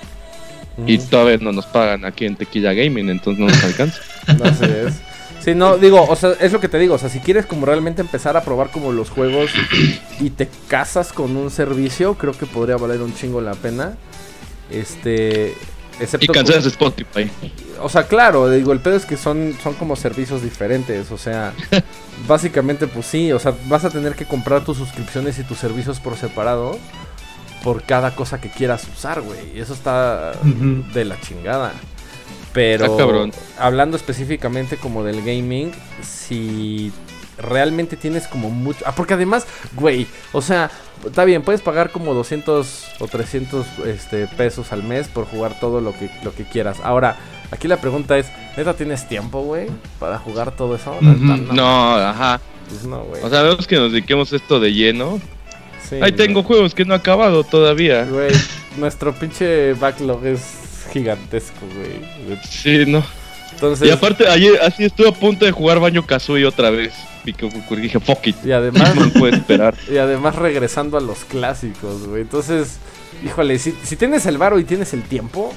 [0.86, 4.00] Y todavía no nos pagan aquí en Tequila Gaming, entonces no nos alcanza.
[4.42, 5.02] Así es.
[5.44, 7.66] Sí, no, digo, o sea, es lo que te digo, o sea, si quieres como
[7.66, 9.50] realmente empezar a probar como los juegos
[10.20, 13.96] y te casas con un servicio, creo que podría valer un chingo la pena.
[14.70, 15.54] Este,
[15.98, 17.28] excepto y cancelas Spotify.
[17.80, 21.52] O sea, claro, digo, el pedo es que son son como servicios diferentes, o sea,
[22.28, 25.98] básicamente pues sí, o sea, vas a tener que comprar tus suscripciones y tus servicios
[25.98, 26.78] por separado.
[27.64, 29.58] por cada cosa que quieras usar, güey.
[29.58, 30.32] Eso está
[30.94, 31.72] de la chingada.
[32.52, 36.92] Pero hablando específicamente como del gaming, si
[37.38, 38.84] realmente tienes como mucho...
[38.86, 40.70] Ah, porque además, güey, o sea,
[41.04, 45.80] está bien, puedes pagar como 200 o 300 este, pesos al mes por jugar todo
[45.80, 46.78] lo que, lo que quieras.
[46.82, 47.16] Ahora,
[47.50, 50.96] aquí la pregunta es, ¿neta tienes tiempo, güey, para jugar todo eso?
[51.00, 51.96] no.
[51.96, 52.40] ajá.
[52.68, 53.22] Pues no, güey.
[53.22, 55.20] O sea, vemos que nos dediquemos esto de lleno.
[55.88, 58.04] Sí, Ahí tengo juegos que no he acabado todavía.
[58.04, 58.32] Güey,
[58.78, 60.61] nuestro pinche backlog es
[60.92, 62.38] gigantesco, güey.
[62.48, 63.04] Sí, no.
[63.52, 63.88] Entonces...
[63.88, 66.92] Y aparte, ayer así estuve a punto de jugar Baño Kazooie otra vez.
[67.24, 67.32] Y
[67.76, 68.36] dije, fuck it.
[68.44, 69.74] Y además, no puede esperar.
[69.90, 72.22] Y además regresando a los clásicos, güey.
[72.22, 72.78] Entonces,
[73.24, 75.52] híjole, si, si tienes el varo y tienes el tiempo,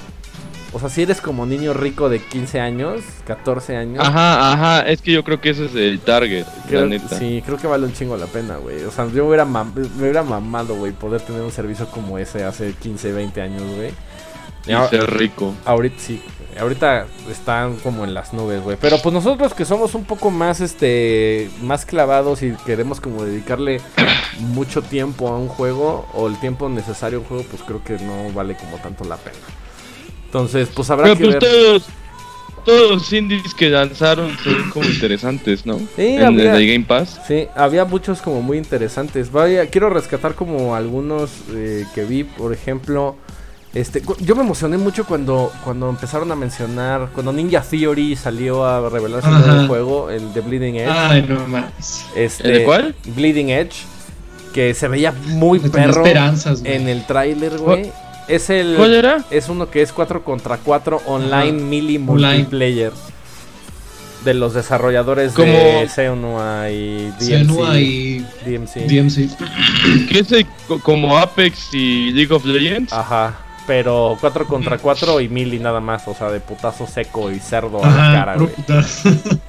[0.72, 4.04] o sea, si eres como niño rico de 15 años, 14 años.
[4.06, 7.18] Ajá, ajá, es que yo creo que ese es el target, la neta.
[7.18, 8.84] Sí, creo que vale un chingo la pena, güey.
[8.84, 9.62] O sea, yo hubiera, me
[9.98, 13.92] hubiera mamado, güey, poder tener un servicio como ese hace 15, 20 años, güey.
[14.66, 15.54] Y ser rico.
[15.64, 16.22] Ahorita sí,
[16.58, 18.76] ahorita están como en las nubes, güey.
[18.80, 23.80] Pero pues nosotros que somos un poco más, este, más clavados y queremos como dedicarle
[24.38, 28.04] mucho tiempo a un juego o el tiempo necesario a un juego, pues creo que
[28.04, 29.36] no vale como tanto la pena.
[30.26, 31.38] Entonces, pues habrá que pues, ver.
[31.38, 31.86] Todos,
[32.64, 35.78] todos los indies que lanzaron son como interesantes, ¿no?
[35.94, 37.20] Sí, en el Game Pass.
[37.26, 39.30] Sí, había muchos como muy interesantes.
[39.30, 43.16] Vaya, quiero rescatar como algunos eh, que vi, por ejemplo.
[43.76, 48.88] Este, yo me emocioné mucho cuando, cuando empezaron a mencionar, cuando Ninja Theory salió a
[48.88, 50.90] revelarse el juego, el de Bleeding Edge.
[50.90, 52.06] Ay, no más.
[52.16, 52.94] Este, de cuál?
[53.04, 53.82] Bleeding Edge,
[54.54, 57.92] que se veía muy perro en el tráiler, güey.
[58.28, 58.76] Es el.
[58.78, 59.22] ¿Cuál era?
[59.30, 62.94] Es uno que es 4 contra 4 online mili multiplayer.
[64.24, 67.76] De los desarrolladores de Seonua y DMC.
[67.78, 68.74] y DMC.
[68.88, 69.28] DMC.
[70.08, 70.46] ¿Qué es
[70.82, 72.94] como Apex y League of Legends?
[72.94, 73.45] Ajá.
[73.66, 76.06] Pero 4 contra 4 y mili nada más.
[76.08, 78.50] O sea, de putazo seco y cerdo a la cara, güey.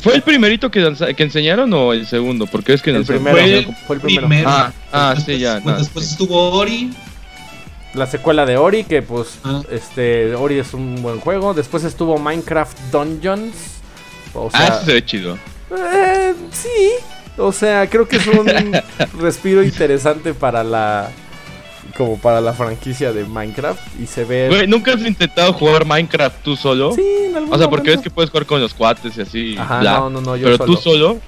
[0.00, 2.46] ¿Fue el primerito que, que enseñaron o el segundo?
[2.46, 3.38] Porque es que el primero,
[3.86, 4.48] fue, el primero.
[4.50, 5.60] Ah, ah sí, ya.
[5.60, 6.90] después estuvo Ori
[7.94, 9.62] la secuela de Ori, que pues ah.
[9.70, 11.54] este Ori es un buen juego.
[11.54, 13.54] Después estuvo Minecraft Dungeons.
[14.34, 15.38] O sea, ah, se ve chido.
[15.70, 16.90] Eh, sí.
[17.36, 18.46] O sea, creo que es un
[19.20, 21.10] respiro interesante para la
[21.96, 26.42] como para la franquicia de Minecraft y se ve Güey, ¿nunca has intentado jugar Minecraft
[26.42, 26.92] tú solo?
[26.92, 29.56] Sí, en algún O sea, porque ves que puedes jugar con los cuates y así.
[29.58, 31.18] Ajá, no, no, no, yo Pero tú solo.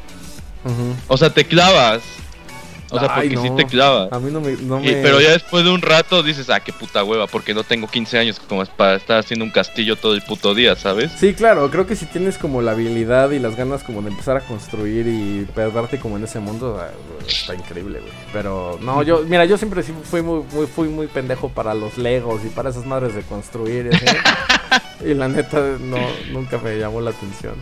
[1.09, 2.03] O sea, te clavas.
[2.91, 4.09] O sea, porque sí te clava.
[4.11, 4.57] A mí no me,
[5.03, 8.19] pero ya después de un rato dices, ah, qué puta hueva, porque no tengo 15
[8.19, 11.11] años como es para estar haciendo un castillo todo el puto día, ¿sabes?
[11.19, 14.37] Sí, claro, creo que si tienes como la habilidad y las ganas como de empezar
[14.37, 16.91] a construir y perderte como en ese mundo, ah,
[17.27, 18.13] está increíble, güey.
[18.33, 22.43] Pero no, yo, mira, yo siempre fui muy, muy, fui muy pendejo para los legos
[22.45, 23.91] y para esas madres de construir.
[25.05, 25.99] y la neta, no,
[26.31, 27.55] nunca me llamó la atención.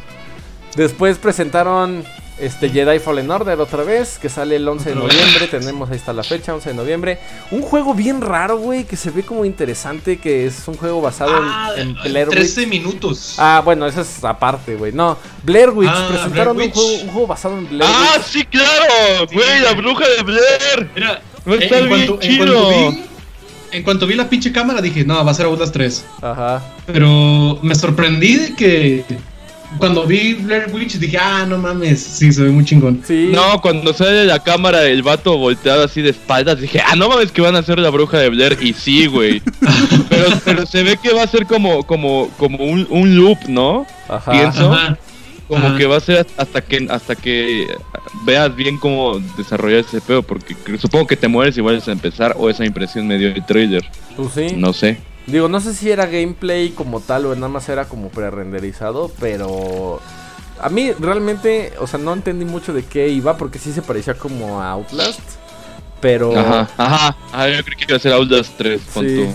[0.76, 2.04] Después presentaron
[2.38, 5.47] este Jedi Fallen Order otra vez, que sale el 11 de noviembre.
[5.49, 7.18] Tenemos ahí está la fecha, 11 de noviembre.
[7.51, 11.37] Un juego bien raro, güey, que se ve como interesante, que es un juego basado
[11.37, 13.37] en, ah, en, Blair 13 minutos.
[13.38, 14.92] Ah, bueno, eso es aparte, güey.
[14.92, 15.90] No, Blair Witch.
[15.92, 20.90] Ah, presentaron Un, juego, basado en Blair ah, sí, claro, güey, la bruja de Blair.
[20.94, 21.23] Mira,
[21.61, 22.94] está en, bien cuanto, chido.
[23.70, 26.05] En cuanto, vi, la pinche cámara dije, no, va a ser Outlast 3.
[26.23, 26.62] Ajá.
[26.87, 29.05] Pero me sorprendí de que
[29.78, 33.02] cuando vi Blair Witch dije, ah, no mames, sí, se ve muy chingón.
[33.06, 33.30] Sí.
[33.32, 37.08] No, cuando sale de la cámara el vato volteado así de espaldas, dije, ah, no
[37.08, 38.58] mames que van a hacer la bruja de Blair.
[38.60, 39.42] Y sí, güey.
[40.08, 43.87] pero, pero se ve que va a ser como, como, como un, un loop, ¿no?
[44.08, 44.32] Ajá.
[44.32, 44.76] Pienso.
[45.48, 47.66] Como que va a ser hasta que hasta que
[48.24, 52.34] veas bien cómo desarrollar ese pedo, porque supongo que te mueres y vuelves a empezar,
[52.38, 53.84] o esa impresión me dio el trailer.
[54.16, 54.54] ¿Tú sí?
[54.56, 54.98] No sé.
[55.26, 60.00] Digo, no sé si era gameplay como tal o nada más era como pre-renderizado, pero
[60.60, 64.14] a mí realmente, o sea, no entendí mucho de qué iba porque sí se parecía
[64.14, 65.20] como a Outlast,
[66.00, 66.38] pero...
[66.38, 69.26] Ajá, ajá, ah, yo creí que iba a ser Outlast 3, sí,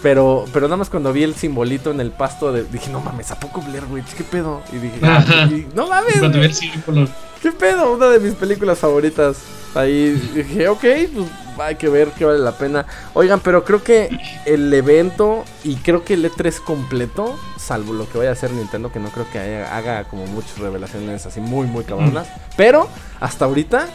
[0.00, 3.40] Pero, pero nada más cuando vi el simbolito en el pasto, dije, no mames, ¿a
[3.40, 4.14] poco Blair Witch?
[4.14, 4.62] ¿Qué pedo?
[4.72, 5.00] Y dije,
[5.74, 6.18] no mames.
[6.20, 7.08] Cuando vi el símbolo.
[7.42, 7.92] ¿Qué pedo?
[7.92, 9.38] Una de mis películas favoritas.
[9.74, 12.86] Ahí dije, ok, pues hay que ver que vale la pena.
[13.14, 14.10] Oigan, pero creo que
[14.44, 18.92] el evento y creo que el E3 completo, salvo lo que vaya a hacer Nintendo,
[18.92, 22.28] que no creo que haga como muchas revelaciones así muy, muy cabronas.
[22.56, 22.88] Pero
[23.20, 23.88] hasta ahorita,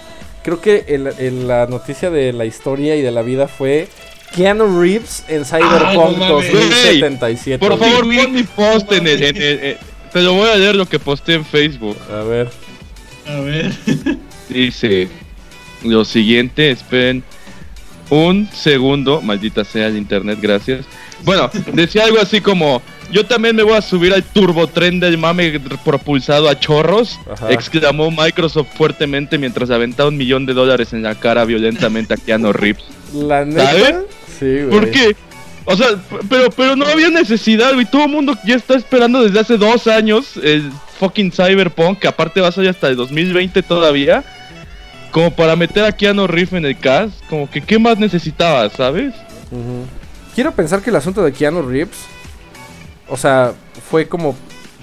[0.44, 3.88] creo que el, la noticia de la historia y de la vida fue
[4.36, 7.60] Keanu Reeves en Cyberpunk 2077.
[7.60, 9.78] Por favor, pon mi post en el, en
[10.12, 11.98] Te lo voy a leer lo que posté en Facebook.
[12.12, 12.50] A ver.
[13.28, 13.72] A ver.
[14.50, 15.08] Dice
[15.84, 17.24] lo siguiente, esperen.
[18.10, 20.86] un segundo, maldita sea el internet, gracias.
[21.24, 25.60] Bueno, decía algo así como, yo también me voy a subir al turbotren del mame
[25.84, 31.46] propulsado a chorros, exclamó Microsoft fuertemente mientras aventaba un millón de dólares en la cara
[31.46, 32.84] violentamente a Keanu Reeves.
[33.14, 34.02] ¿La neta?
[34.40, 34.70] Sí, güey.
[34.70, 35.16] ¿Por qué?
[35.70, 35.88] O sea,
[36.30, 37.86] pero, pero no había necesidad, güey.
[37.86, 42.40] Todo el mundo ya está esperando desde hace dos años el fucking Cyberpunk, que aparte
[42.40, 44.24] va a salir hasta el 2020 todavía.
[45.18, 47.26] Como para meter a Keanu Reeves en el cast.
[47.28, 49.16] Como que, ¿qué más necesitaba, sabes?
[50.36, 51.98] Quiero pensar que el asunto de Keanu Reeves,
[53.10, 53.54] o sea,
[53.90, 54.36] fue como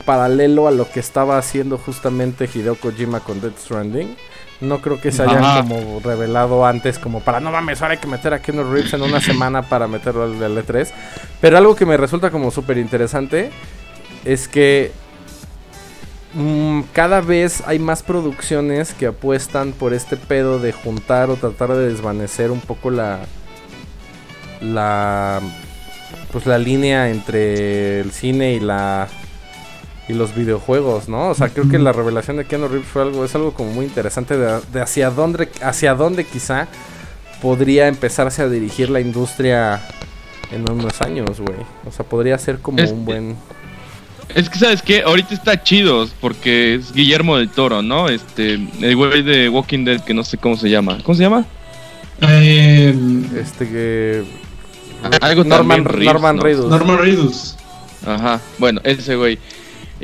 [0.05, 4.17] paralelo a lo que estaba haciendo justamente Hideo Kojima con Death Stranding.
[4.61, 8.09] No creo que se hayan como revelado antes como para no mames, ahora hay que
[8.09, 10.91] meter a Keanu Reeves en una semana para meterlo al L3.
[11.41, 13.53] Pero algo que me resulta como súper interesante
[14.25, 14.91] es que
[16.93, 21.89] cada vez hay más producciones que apuestan por este pedo de juntar o tratar de
[21.89, 23.21] desvanecer un poco la
[24.61, 25.41] la
[26.33, 29.09] pues la línea entre el cine y la
[30.09, 31.29] y los videojuegos, ¿no?
[31.29, 33.87] O sea, creo que la revelación de Keanu Reeves fue algo es algo como muy
[33.87, 36.67] interesante de, hacia dónde hacia dónde quizá
[37.41, 39.81] podría empezarse a dirigir la industria
[40.51, 41.59] en unos años, güey.
[41.87, 43.37] O sea, podría ser como un buen
[44.35, 45.03] es que, ¿sabes qué?
[45.03, 48.09] Ahorita está chido porque es Guillermo del Toro, ¿no?
[48.09, 50.99] Este, el güey de Walking Dead, que no sé cómo se llama.
[51.03, 51.47] ¿Cómo se llama?
[52.21, 52.95] Eh,
[53.37, 54.25] este que
[55.21, 56.71] algo Norman, Norman Reedus.
[56.71, 57.57] Norman Reedus.
[58.07, 59.39] Ajá, bueno, ese güey.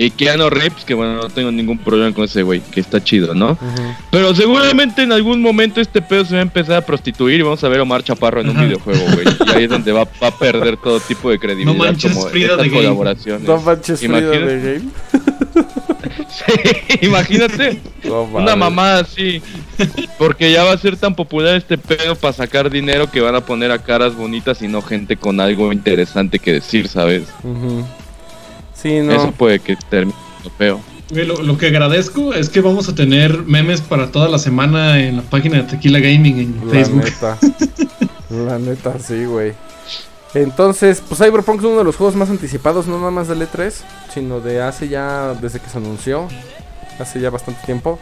[0.02, 3.34] Y Keanu Reeves, que bueno, no tengo ningún problema con ese güey, que está chido,
[3.34, 3.58] ¿no?
[4.10, 7.62] Pero seguramente en algún momento este pedo se va a empezar a prostituir y vamos
[7.62, 9.26] a ver a Omar Chaparro en un videojuego, güey.
[9.46, 11.76] Y ahí es donde va, a perder todo tipo de credibilidad.
[11.76, 13.46] No manches como Frida de colaboraciones.
[13.46, 14.90] No manches Frida de game.
[16.30, 17.78] sí, imagínate
[18.32, 19.42] una mamada así.
[20.16, 23.42] Porque ya va a ser tan popular este pedo para sacar dinero que van a
[23.42, 27.24] poner a caras bonitas y no gente con algo interesante que decir, ¿sabes?
[28.84, 30.16] Eso puede que termine
[30.56, 30.80] feo.
[31.10, 35.22] Lo, que agradezco es que vamos a tener memes para toda la semana en la
[35.22, 37.04] página de Tequila Gaming en la Facebook.
[37.04, 37.38] Neta.
[38.30, 39.52] la neta, sí, güey.
[40.34, 43.72] Entonces, pues Cyberpunk es uno de los juegos más anticipados, no nada más del E3,
[44.14, 46.28] sino de hace ya, desde que se anunció,
[47.00, 47.98] hace ya bastante tiempo.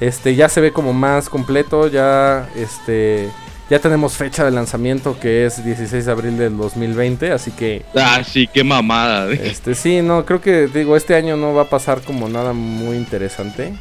[0.00, 3.30] Este, ya se ve como más completo, ya, este,
[3.70, 7.84] ya tenemos fecha de lanzamiento que es 16 de abril del 2020, así que...
[7.94, 9.30] Ah, sí, qué mamada.
[9.32, 12.96] Este, sí, no, creo que, digo, este año no va a pasar como nada muy
[12.96, 13.74] interesante.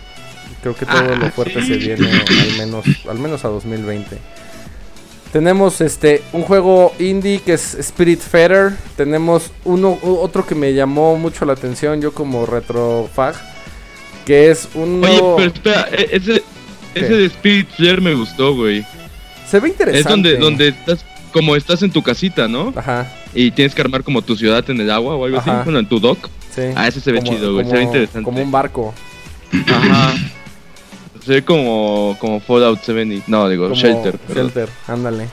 [0.61, 4.17] Creo que todo lo ah, fuerte se viene al menos, al menos a 2020.
[5.31, 8.73] Tenemos este un juego indie que es Spirit Feather.
[8.95, 13.35] Tenemos uno otro que me llamó mucho la atención yo como retrofag
[14.25, 16.43] que es un Oye, pero espera, e-, ese,
[16.95, 18.85] ese de Spirit Feather me gustó, güey.
[19.49, 19.99] Se ve interesante.
[19.99, 22.73] Es donde, donde estás, como estás en tu casita, ¿no?
[22.75, 23.11] Ajá.
[23.33, 25.87] Y tienes que armar como tu ciudad en el agua o algo así, bueno, en
[25.87, 26.29] tu dock.
[26.53, 26.63] Sí.
[26.75, 28.23] Ah, ese se ve chido, güey, se ve interesante.
[28.23, 28.93] Como un barco.
[29.67, 30.13] Ajá.
[31.25, 34.17] Se ve como, como Fallout 70, no, digo, Shelter.
[34.33, 35.27] Shelter, ándale.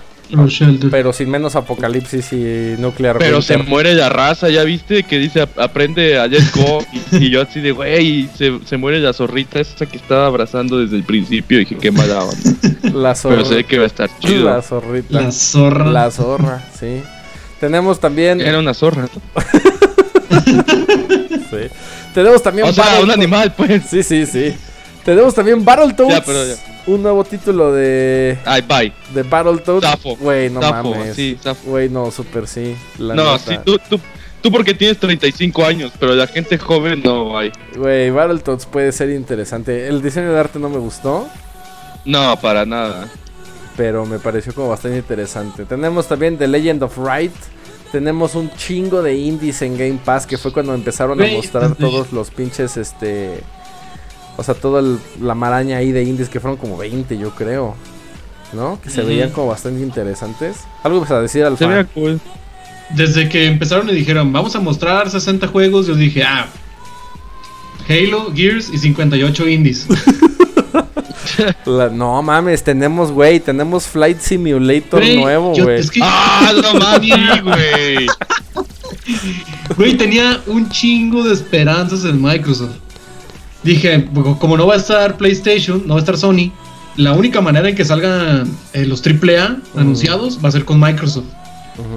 [0.91, 3.19] Pero sin menos apocalipsis y nuclear.
[3.19, 5.03] Pero se muere la raza, ¿ya viste?
[5.03, 6.85] Que dice aprende a Let's Go.
[7.13, 10.97] y, yo así de, güey, se, se, muere la zorrita esa que estaba abrazando desde
[10.97, 11.59] el principio.
[11.59, 12.37] Y dije, qué mala onda.
[12.95, 13.37] La zorra.
[13.37, 14.45] Pero sé que va a estar chido.
[14.45, 15.21] La zorrita.
[15.21, 15.85] La zorra.
[15.91, 17.03] La zorra, sí.
[17.61, 18.41] Tenemos también.
[18.41, 19.09] Era una zorra.
[21.51, 21.69] sí.
[22.15, 22.69] Tenemos también.
[22.69, 23.83] O sea, un animal, pues.
[23.89, 24.55] Sí, sí, sí.
[25.05, 26.74] Tenemos también Battletoads.
[26.87, 28.39] Un nuevo título de.
[28.45, 28.93] Ay, bye.
[29.15, 29.87] De Battletoads.
[30.21, 31.17] Güey, no mames.
[31.17, 32.77] Sí, Güey, no, super sí.
[32.99, 33.99] no, sí, tú, tú,
[34.43, 37.53] tú porque tienes 35 años, pero la gente joven no hay.
[37.77, 39.89] Güey, Battletoads puede ser interesante.
[39.89, 41.27] El diseño de arte no me gustó.
[42.05, 43.09] No, para nada.
[43.77, 45.65] Pero me pareció como bastante interesante.
[45.65, 47.33] Tenemos también The Legend of Right.
[47.93, 52.13] Tenemos un chingo de indies en Game Pass que fue cuando empezaron a mostrar todos
[52.13, 53.41] los pinches este
[54.37, 54.83] o sea, toda
[55.21, 57.75] la maraña ahí de indies que fueron como 20, yo creo.
[58.53, 58.81] ¿No?
[58.81, 60.59] Que se veían como bastante interesantes.
[60.85, 62.21] Algo vas a decir al Se veía cool.
[62.91, 66.47] Desde que empezaron y dijeron, vamos a mostrar 60 juegos, yo dije, ah,
[67.89, 69.87] Halo, Gears y 58 indies.
[71.93, 75.83] no mames, tenemos, güey, tenemos Flight Simulator nuevo, güey.
[76.01, 78.07] Ah, no mames, güey.
[79.77, 82.77] Güey, tenía un chingo de esperanzas en Microsoft
[83.65, 84.09] dije,
[84.39, 86.53] como no va a estar PlayStation, no va a estar Sony,
[86.97, 91.27] la única manera en que salgan eh, los AAA anunciados va a ser con Microsoft.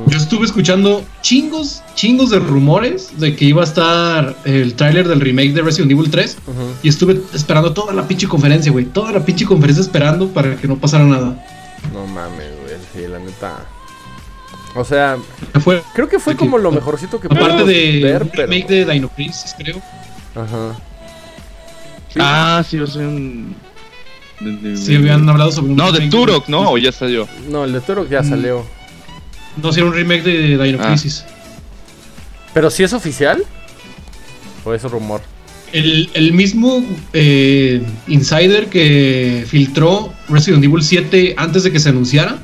[0.08, 5.22] Yo estuve escuchando chingos, chingos de rumores de que iba a estar el tráiler del
[5.22, 6.38] remake de Resident Evil 3
[6.82, 10.68] y estuve esperando toda la pinche conferencia, güey, toda la pinche conferencia esperando para que
[10.68, 11.46] no pasara nada.
[11.94, 12.76] No mames, güey.
[12.92, 13.66] Sí, la neta.
[14.76, 15.18] O sea,
[15.94, 19.80] creo que fue como lo mejorcito que Aparte de ver, remake de Dino Crisis, creo.
[20.36, 20.76] Ajá.
[22.20, 23.56] Ah, sí, yo soy un.
[24.76, 25.78] sí, habían hablado sobre un.
[25.78, 26.72] No, de Turok, ¿no?
[26.72, 27.28] O ya salió.
[27.50, 28.30] No, el de Turok ya mm.
[28.30, 28.66] salió.
[29.62, 30.88] No, sí, era un remake de Dino ah.
[30.88, 31.26] Crisis.
[32.54, 33.44] ¿Pero si es oficial?
[34.64, 35.22] ¿O es rumor?
[35.74, 42.40] El, mismo eh, insider que filtró Resident Evil 7 antes de que se anunciara,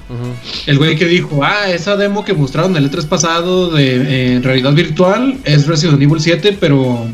[0.65, 5.37] el güey que dijo, ah, esa demo que mostraron el E3 pasado de realidad virtual
[5.45, 7.07] es Resident Evil 7, pero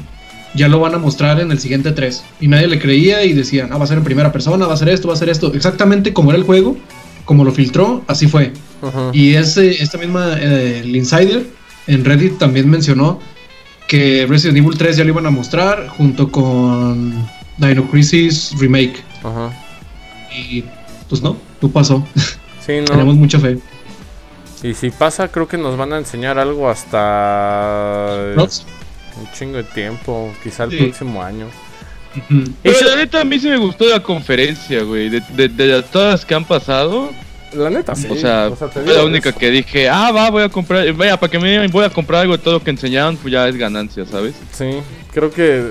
[0.55, 2.23] ya lo van a mostrar en el siguiente 3.
[2.41, 4.77] Y nadie le creía y decían, ah, va a ser en primera persona, va a
[4.77, 5.53] ser esto, va a ser esto.
[5.53, 6.77] Exactamente como era el juego,
[7.25, 8.53] como lo filtró, así fue.
[9.13, 11.45] Y ese, esta misma, eh, el insider
[11.87, 13.19] en Reddit también mencionó
[13.87, 17.27] que Resident Evil 3 ya lo iban a mostrar junto con
[17.57, 19.03] Dino Crisis Remake.
[19.23, 19.51] Ajá.
[20.31, 20.63] Y
[21.09, 22.05] pues no, no pasó.
[22.65, 22.85] Sí, no.
[22.85, 23.57] Tenemos mucha fe.
[24.61, 28.35] Y si pasa, creo que nos van a enseñar algo hasta
[29.19, 31.47] un chingo de tiempo, quizá el próximo año.
[32.63, 35.09] Pero la neta a mí sí me gustó la conferencia, güey.
[35.09, 37.11] De, de, de, todas las que han pasado,
[37.53, 38.07] la neta, sí.
[38.09, 41.39] O sea, fue la única que dije, ah, va, voy a comprar, vaya, para que
[41.39, 44.35] me voy a comprar algo de todo lo que enseñaban, pues ya es ganancia, ¿sabes?
[44.51, 44.79] Sí,
[45.13, 45.65] creo que,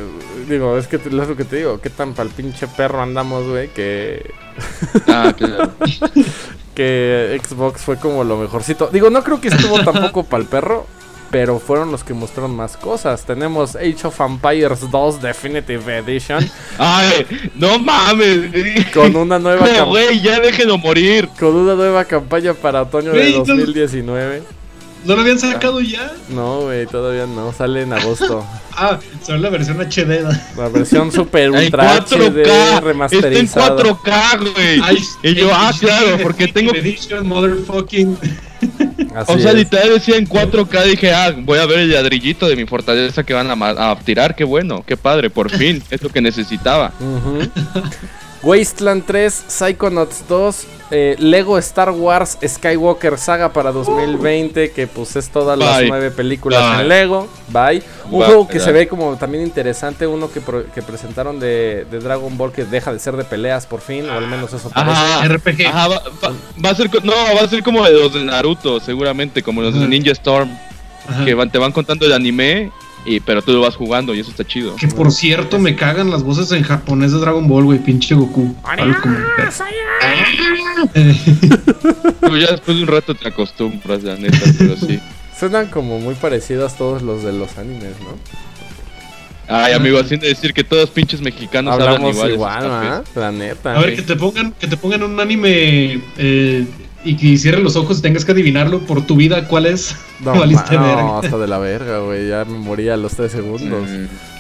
[0.49, 3.69] digo, es que es lo que te digo, qué tan pa'l pinche perro andamos, güey,
[3.69, 4.31] que...
[5.07, 5.73] Ah, claro.
[6.75, 8.89] que Xbox fue como lo mejorcito.
[8.93, 10.87] Digo, no creo que estuvo tampoco pa'l perro,
[11.31, 13.25] pero fueron los que mostraron más cosas.
[13.25, 16.49] Tenemos Age of Empires 2 Definitive Edition.
[16.79, 18.87] Ay, no mames.
[18.93, 19.85] Con una nueva campaña.
[19.85, 21.29] güey, ya déjenlo morir.
[21.39, 24.43] Con una nueva campaña para otoño de 2019.
[25.05, 26.13] ¿No lo habían sacado ya?
[26.29, 27.53] No, güey, todavía no.
[27.53, 28.45] Sale en agosto.
[28.77, 30.27] ah, solo la versión HD.
[30.57, 33.77] La versión super ultra HD remasterizada.
[33.77, 34.83] Está en 4K, güey.
[35.23, 36.75] Y yo, ah, claro, porque tengo.
[36.75, 38.19] Edition, motherfucking.
[39.27, 42.67] O sea, literal decía en 4K, dije, ah, voy a ver el ladrillito de mi
[42.67, 46.93] fortaleza que van a, tirar, qué bueno, qué padre, por fin, es lo que necesitaba.
[48.43, 55.29] Wasteland 3, Psychonauts 2, eh, Lego Star Wars Skywalker Saga para 2020, que pues es
[55.29, 57.29] todas las nueve películas en Lego.
[57.49, 57.83] Bye.
[58.11, 60.41] Un juego que se ve como también interesante, uno que,
[60.75, 64.27] que presentaron de, Dragon Ball que deja de ser de peleas por fin, o al
[64.27, 65.29] menos eso parece.
[65.29, 65.65] RPG.
[65.75, 69.75] va, a ser, no, va a ser como de los de Naruto, seguramente, como los
[69.75, 70.51] de Ninja Storm.
[71.25, 72.71] Que te van contando el anime
[73.09, 74.77] y, pero tú lo vas jugando y eso está chido.
[74.77, 78.55] Que por cierto, me cagan las voces en japonés de Dragon Ball, güey, pinche Goku.
[82.39, 85.01] ya después de un rato te acostumbras, la neta, pero sí.
[85.39, 88.17] Suenan como muy parecidos todos los de los animes, ¿no?
[89.49, 93.77] Ay, amigo, haciendo decir que todos pinches mexicanos Hablamos hablan igual, igual La neta.
[93.77, 96.67] A ver, que te pongan, que te pongan un anime eh,
[97.05, 99.95] y que cierres los ojos y tengas que adivinarlo por tu vida cuál es.
[100.21, 102.29] No, no hasta de la verga, güey.
[102.29, 103.89] Ya me moría a los 3 segundos.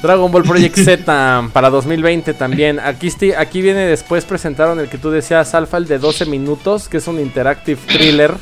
[0.03, 2.81] Dragon Ball Project Z para 2020 también.
[2.81, 6.97] Aquí, aquí viene después presentaron el que tú decías, Alfa, el de 12 minutos, que
[6.97, 8.35] es un interactive thriller.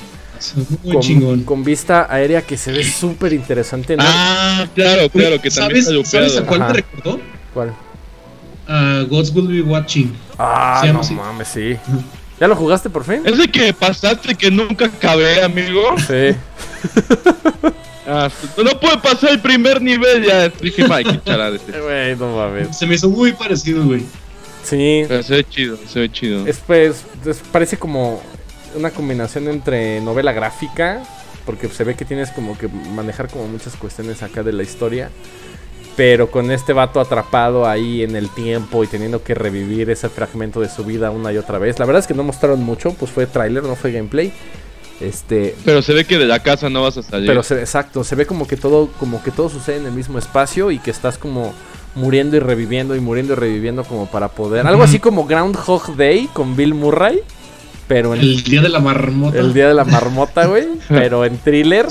[0.82, 1.42] Muy con, chingón.
[1.44, 3.96] con vista aérea que se ve súper interesante.
[3.98, 7.20] Ah, claro, claro, que también ¿Sabes, ¿sabes a cuál te recordó?
[7.52, 7.74] ¿Cuál?
[8.68, 10.14] Uh, Gods Will Be Watching.
[10.38, 11.76] Ah, no mames, sí.
[12.38, 13.22] ¿Ya lo jugaste por fin?
[13.24, 15.96] Es de que pasaste que nunca acabé, amigo.
[15.98, 16.36] Sí.
[18.06, 18.28] ah,
[18.62, 21.80] no puede pasar el primer nivel, ya dije, Mike, charada este.
[21.80, 22.76] Güey, no mames.
[22.76, 24.02] Se me hizo muy parecido, güey.
[24.62, 25.04] Sí.
[25.08, 26.46] Pero se ve chido, se ve chido.
[26.46, 27.04] Es pues,
[27.52, 28.22] parece como
[28.74, 31.02] una combinación entre novela gráfica,
[31.46, 35.10] porque se ve que tienes como que manejar como muchas cuestiones acá de la historia
[35.96, 40.60] pero con este vato atrapado ahí en el tiempo y teniendo que revivir ese fragmento
[40.60, 41.78] de su vida una y otra vez.
[41.78, 44.32] La verdad es que no mostraron mucho, pues fue tráiler, no fue gameplay.
[45.00, 47.26] Este, pero se ve que de la casa no vas a salir.
[47.26, 50.70] Pero exacto, se ve como que todo como que todo sucede en el mismo espacio
[50.70, 51.54] y que estás como
[51.94, 54.66] muriendo y reviviendo y muriendo y reviviendo como para poder.
[54.66, 57.20] Algo así como Groundhog Day con Bill Murray.
[57.88, 59.38] Pero en, el día de la marmota.
[59.38, 60.66] El día de la marmota, güey.
[60.88, 61.86] pero en thriller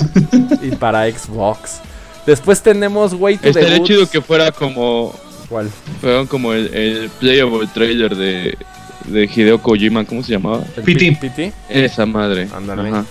[0.62, 1.80] y para Xbox.
[2.26, 5.14] Después tenemos Way to Estaría chido que fuera como.
[5.48, 5.70] ¿Cuál?
[6.00, 8.58] Fueron como el, el playable trailer de,
[9.04, 10.62] de Hideo Kojima, ¿cómo se llamaba?
[10.84, 11.12] Piti.
[11.12, 11.52] Piti.
[11.68, 12.48] Esa madre.
[12.54, 13.04] Ándale.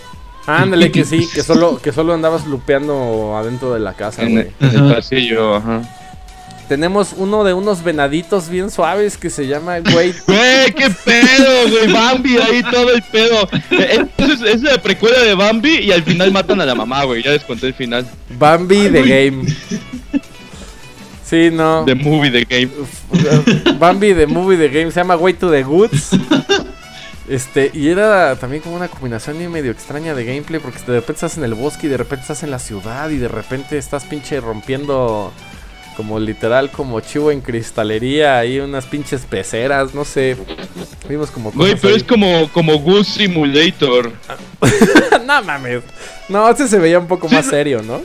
[0.46, 4.54] Ándale, que sí, que solo, que solo andabas lupeando adentro de la casa, En, en
[4.60, 5.82] el pasillo, ajá.
[6.68, 10.14] Tenemos uno de unos venaditos bien suaves que se llama Güey.
[10.28, 11.92] Güey, qué pedo, güey.
[11.92, 13.48] Bambi ahí todo el pedo.
[13.70, 17.22] Entonces, es la precuela de Bambi y al final matan a la mamá, güey.
[17.22, 18.08] Ya les conté el final.
[18.40, 19.46] Bambi the Game.
[21.24, 21.84] Sí, no.
[21.86, 22.72] The Movie the Game.
[23.80, 24.92] Bambi the Movie the Game.
[24.92, 26.12] Se llama Way to the Goods.
[27.28, 31.38] Este, y era también como una combinación medio extraña de gameplay, porque de repente estás
[31.38, 34.40] en el bosque y de repente estás en la ciudad y de repente estás pinche
[34.40, 35.34] rompiendo
[35.96, 40.38] como literal como chivo en cristalería, ahí unas pinches peceras, no sé.
[41.08, 44.12] Vimos como Güey, pero es como como Goose Simulator.
[45.26, 45.84] no mames.
[46.30, 48.02] No, este se veía un poco más serio, ¿no?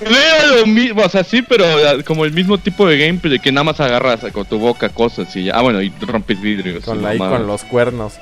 [0.00, 1.66] Era lo mismo, o sea, sí, pero
[2.06, 5.44] como el mismo tipo de gameplay que nada más agarras con tu boca cosas y
[5.44, 5.56] ya.
[5.56, 6.84] Ah, bueno, y rompes vidrios.
[6.84, 8.14] Con, ahí, con los cuernos.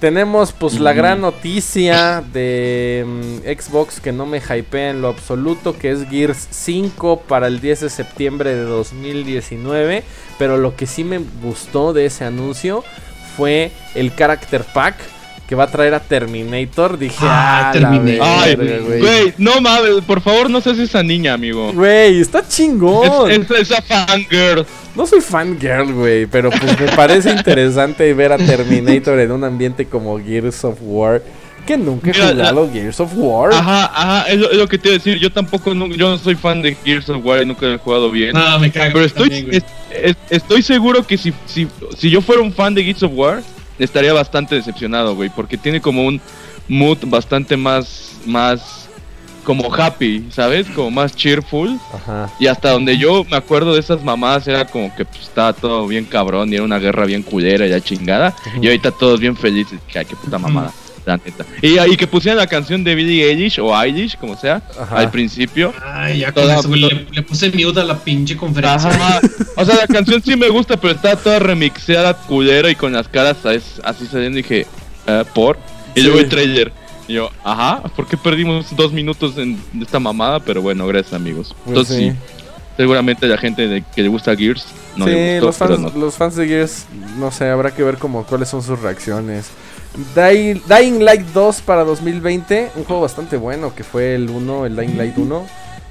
[0.00, 5.76] Tenemos pues la gran noticia de mm, Xbox que no me hypea en lo absoluto,
[5.76, 10.04] que es Gears 5 para el 10 de septiembre de 2019.
[10.38, 12.84] Pero lo que sí me gustó de ese anuncio
[13.36, 14.96] fue el Character Pack
[15.48, 18.98] que va a traer a Terminator, dije, ah, ah Terminator.
[19.00, 21.72] güey, no mames, por favor no seas esa niña, amigo.
[21.72, 23.30] Güey, está chingón.
[23.30, 24.66] Es, esa fangirl.
[24.98, 29.86] No soy fangirl, güey, pero pues me parece interesante ver a Terminator en un ambiente
[29.86, 31.22] como Gears of War.
[31.64, 33.52] Que nunca he jugado Gears of War.
[33.52, 35.16] Ajá, ajá, es lo, que te iba a decir.
[35.20, 38.32] Yo tampoco, yo no soy fan de Gears of War y nunca he jugado bien.
[38.32, 38.94] No, me cago.
[38.94, 39.62] Pero estoy,
[40.30, 43.40] estoy seguro que si, si, si yo fuera un fan de Gears of War,
[43.78, 46.20] estaría bastante decepcionado, güey, porque tiene como un
[46.66, 48.87] mood bastante más, más
[49.48, 50.66] como happy, ¿sabes?
[50.66, 51.80] Como más cheerful.
[51.94, 52.30] Ajá.
[52.38, 55.86] Y hasta donde yo me acuerdo de esas mamás era como que pues, estaba todo
[55.86, 58.36] bien cabrón y era una guerra bien culera y ya chingada.
[58.60, 59.80] Y ahorita todos bien felices.
[59.94, 60.70] Ay, qué puta mamada.
[61.06, 61.46] La neta.
[61.62, 65.72] Y, y que pusieran la canción de Billie Eilish o Eilish, como sea, al principio.
[65.82, 68.90] Ay, ya toda, le, puse mute a la pinche conferencia.
[69.56, 73.08] o sea, la canción sí me gusta, pero está toda remixeada, culera y con las
[73.08, 74.40] caras así saliendo.
[74.40, 74.66] Y dije,
[75.06, 75.58] eh, ¿por?
[75.94, 76.70] Y luego el trailer.
[77.08, 80.38] Y yo, ajá, ¿por qué perdimos dos minutos en esta mamada?
[80.40, 81.56] Pero bueno, gracias amigos.
[81.64, 82.12] Pues Entonces sí.
[82.76, 84.66] seguramente la gente de, que le gusta Gears
[84.98, 86.86] no sí, los, fans, los fans de Gears,
[87.18, 89.48] no sé, habrá que ver como cuáles son sus reacciones.
[90.14, 94.76] Dying, Dying, Light 2 para 2020, un juego bastante bueno que fue el 1, el
[94.76, 95.46] Dying Light 1.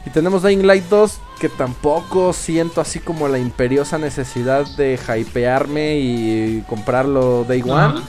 [0.06, 6.00] Y tenemos Dying Light 2 que tampoco siento así como la imperiosa necesidad de hypearme
[6.00, 8.02] y comprarlo Day One.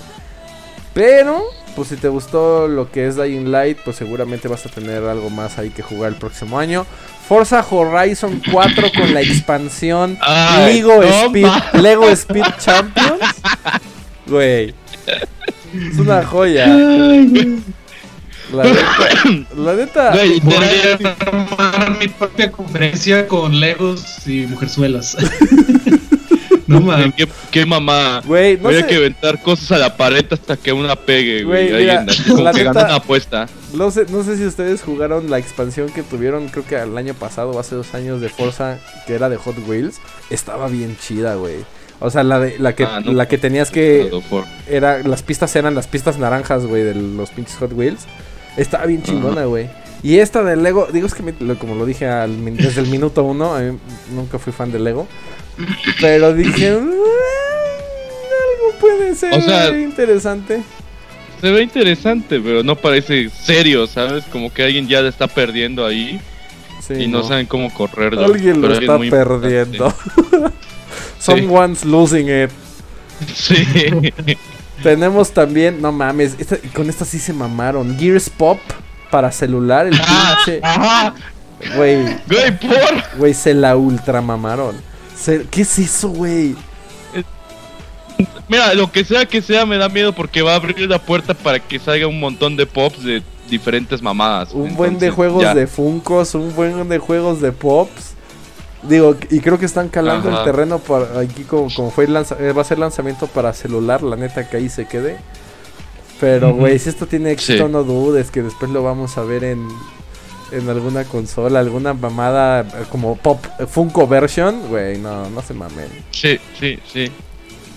[0.95, 1.45] Pero,
[1.79, 5.31] pues si te gustó lo que es Dying Light, pues seguramente vas a tener algo
[5.31, 6.85] más ahí que jugar el próximo año.
[7.29, 10.19] Forza Horizon 4 con la expansión
[10.67, 13.21] Lego, Speed, Lego Speed Champions.
[14.27, 14.75] Güey.
[15.73, 16.67] Es una joya.
[16.67, 19.47] La neta.
[19.57, 20.11] La neta.
[20.11, 20.43] Voy
[22.01, 25.17] mi propia conferencia con Legos y mujerzuelas.
[26.69, 27.15] no mames.
[27.15, 28.23] ¿Qué, qué mamá.
[28.25, 31.73] Güey, no que aventar cosas a la pared hasta que una pegue, güey.
[31.73, 33.49] Ahí como pegando una apuesta.
[33.73, 37.15] No sé, no sé si ustedes jugaron la expansión que tuvieron, creo que el año
[37.15, 40.01] pasado, hace dos años, de Forza, que era de Hot Wheels.
[40.31, 41.57] Estaba bien chida, güey.
[42.01, 44.11] O sea, la de la que ah, la que tenías que
[44.69, 48.07] era las pistas eran las pistas naranjas, güey, de los pinches Hot Wheels.
[48.57, 49.69] Estaba bien chingona, güey.
[50.03, 53.61] Y esta de Lego, digo es que como lo dije desde el minuto uno, a
[53.61, 53.79] mí
[54.15, 55.09] nunca fui fan de Lego.
[56.01, 60.63] Pero dije, mm, algo puede ser interesante.
[61.41, 64.25] Se ve interesante, pero no parece serio, ¿sabes?
[64.25, 66.21] Como que alguien ya le está perdiendo ahí
[66.91, 67.23] y no.
[67.23, 68.25] saben cómo correrlo.
[68.25, 69.95] Alguien lo está perdiendo.
[71.19, 72.51] Someone's losing it.
[73.35, 73.57] Sí.
[74.83, 76.37] Tenemos también, no mames,
[76.73, 77.99] con esta sí se mamaron.
[77.99, 78.59] Gears Pop
[79.11, 80.61] para celular, el ah, pinche.
[81.77, 82.05] Güey.
[82.29, 83.19] Güey, por.
[83.19, 84.77] Güey, se la ultra mamaron.
[85.51, 86.55] ¿Qué es eso, güey?
[88.49, 91.35] Mira, lo que sea que sea me da miedo porque va a abrir la puerta
[91.35, 94.53] para que salga un montón de pops de diferentes mamadas.
[94.53, 98.15] Un buen de juegos de Funcos, un buen de juegos de pops.
[98.83, 102.61] Digo, y creo que están calando el terreno para aquí como, como fue eh, va
[102.63, 105.19] a ser lanzamiento para celular, la neta que ahí se quede.
[106.21, 109.69] Pero, güey, si esto tiene éxito, no dudes que después lo vamos a ver en,
[110.53, 115.55] en alguna consola, alguna mamada eh, como Pop eh, Funko version, güey, no, no se
[115.55, 115.89] mamen.
[116.11, 117.11] Sí, sí, sí.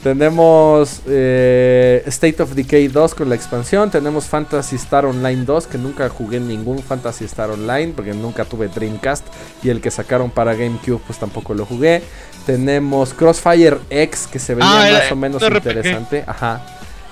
[0.03, 3.91] Tenemos eh, State of Decay 2 con la expansión.
[3.91, 8.67] Tenemos Fantasy Star Online 2, que nunca jugué ningún Fantasy Star Online, porque nunca tuve
[8.67, 9.27] Dreamcast.
[9.61, 12.01] Y el que sacaron para GameCube, pues tampoco lo jugué.
[12.47, 16.23] Tenemos Crossfire X, que se veía ah, más o menos interesante.
[16.25, 16.65] Ajá.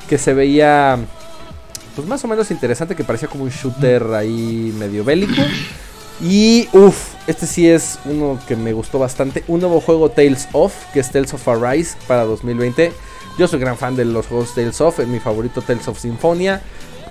[0.10, 0.98] Que se veía,
[2.00, 5.42] pues más o menos interesante, que parecía como un shooter ahí medio bélico.
[6.22, 9.44] Y uff, este sí es uno que me gustó bastante.
[9.50, 12.94] Un nuevo juego Tales of, que es Tales of Arise para 2020.
[13.38, 16.62] Yo soy gran fan de los juegos Tales of, mi favorito Tales of Symphonia.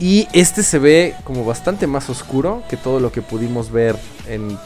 [0.01, 3.96] Y este se ve como bastante más oscuro que todo lo que pudimos ver
[4.28, 4.59] en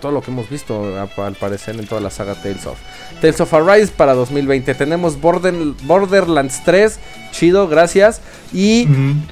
[0.00, 2.78] todo lo que hemos visto al parecer en toda la saga Tales of.
[3.20, 4.74] Tales of Arise para 2020.
[4.74, 6.98] Tenemos Borderlands 3,
[7.30, 8.20] chido, gracias.
[8.52, 8.88] Y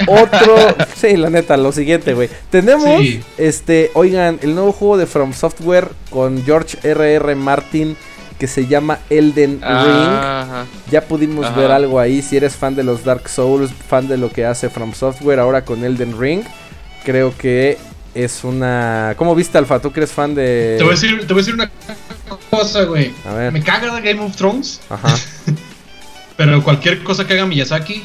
[0.07, 0.57] otro,
[0.97, 2.29] sí, la neta, lo siguiente, güey.
[2.51, 3.03] Tenemos,
[3.37, 7.35] este, oigan, el nuevo juego de From Software con George R.R.
[7.35, 7.97] Martin
[8.41, 10.67] que se llama Elden Ring.
[10.91, 12.23] Ya pudimos ver algo ahí.
[12.23, 15.63] Si eres fan de los Dark Souls, fan de lo que hace From Software, ahora
[15.63, 16.43] con Elden Ring,
[17.05, 17.77] creo que
[18.15, 19.13] es una.
[19.19, 19.79] ¿Cómo viste, Alfa?
[19.79, 20.77] ¿Tú que eres fan de.?
[20.79, 21.71] Te voy a decir, te voy a decir una
[22.51, 23.13] cosa, güey.
[23.27, 23.53] A ver.
[23.53, 24.81] Me caga de Game of Thrones.
[24.89, 25.15] Ajá.
[26.39, 28.03] Pero cualquier cosa que haga Miyazaki,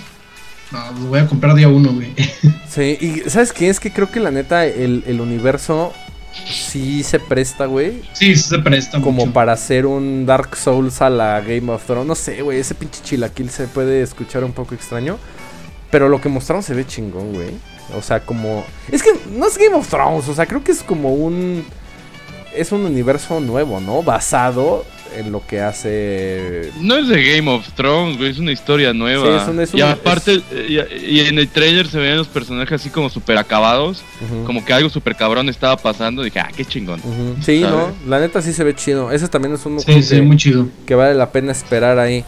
[0.72, 2.14] no, lo voy a comprar día uno, güey.
[2.70, 3.70] Sí, y ¿sabes qué?
[3.70, 5.94] Es que creo que la neta, el, el universo
[6.48, 8.02] sí se presta, güey.
[8.14, 9.02] Sí, se presta.
[9.02, 12.08] Como para hacer un Dark Souls a la Game of Thrones.
[12.08, 12.60] No sé, güey.
[12.60, 15.18] Ese pinche chilaquil se puede escuchar un poco extraño.
[15.92, 17.52] Pero lo que mostraron se ve chingón, güey.
[17.98, 18.66] O sea, como.
[18.92, 20.28] Es que no es Game of Thrones.
[20.28, 21.66] O sea, creo que es como un.
[22.56, 24.02] Es un universo nuevo, ¿no?
[24.02, 26.72] Basado en lo que hace.
[26.80, 29.46] No es de Game of Thrones, güey, es una historia nueva.
[29.74, 34.04] y aparte, y, en el trailer se ven los personajes así como super acabados,
[34.46, 36.24] como que algo super cabrón estaba pasando.
[36.24, 37.02] Dije, ah, qué chingón.
[37.42, 39.12] Sí, no, la neta sí se ve chido.
[39.12, 40.68] Ese también es un sí, sí, muy chido.
[40.86, 42.24] que vale la pena esperar ahí.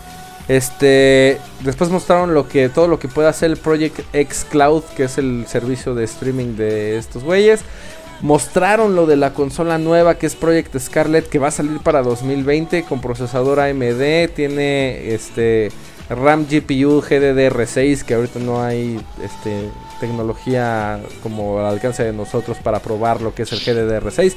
[0.47, 5.03] Este, después mostraron lo que todo lo que puede hacer el Project X Cloud, que
[5.03, 7.61] es el servicio de streaming de estos güeyes.
[8.21, 12.01] Mostraron lo de la consola nueva que es Project Scarlet que va a salir para
[12.01, 15.71] 2020 con procesador AMD, tiene este
[16.09, 22.79] RAM GPU GDDR6 que ahorita no hay este tecnología como al alcance de nosotros para
[22.79, 24.35] probar lo que es el GDDR6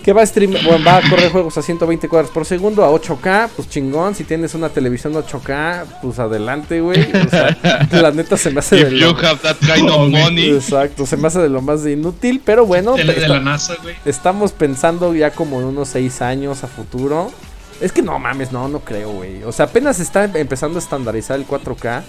[0.00, 2.90] que va a stream, bueno, va a correr juegos a 120 cuadros por segundo, a
[2.90, 4.14] 8K, pues chingón.
[4.14, 7.00] Si tienes una televisión 8K, pues adelante, güey.
[7.00, 7.56] O sea,
[7.92, 9.10] la neta se me hace de lo...
[10.56, 12.94] Exacto, se me hace de lo más inútil, pero bueno.
[12.94, 13.94] de la NASA, güey.
[14.04, 17.30] Estamos pensando ya como en unos 6 años a futuro.
[17.80, 19.42] Es que no mames, no, no creo, güey.
[19.44, 22.02] O sea, apenas está empezando a estandarizar el 4K.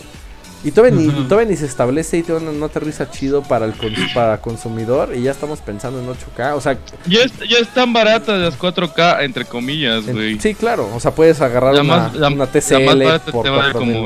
[0.64, 3.74] Y todavía, ni, se establece y todavía no, aterriza chido para el
[4.14, 6.78] para consumidor y ya estamos pensando en 8K, o sea...
[7.08, 10.40] Ya, ya están baratas las 4K, entre comillas, güey.
[10.40, 14.06] Sí, claro, o sea, puedes agarrar una, una, TCL por 4 mil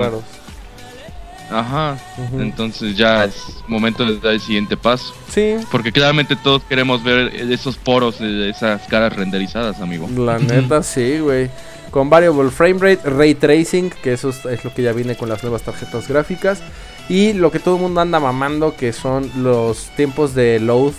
[1.52, 1.98] Ajá,
[2.40, 3.36] entonces ya es
[3.68, 5.14] momento de dar el siguiente paso.
[5.30, 5.58] Sí.
[5.72, 10.10] Porque claramente todos queremos ver esos poros de esas caras renderizadas, amigo.
[10.18, 11.52] La neta, sí, güey
[11.96, 15.42] con Variable Frame Rate, Ray Tracing, que eso es, lo que ya viene con las
[15.44, 16.60] nuevas tarjetas gráficas.
[17.08, 20.92] Y lo que todo el mundo anda mamando, que son los tiempos de load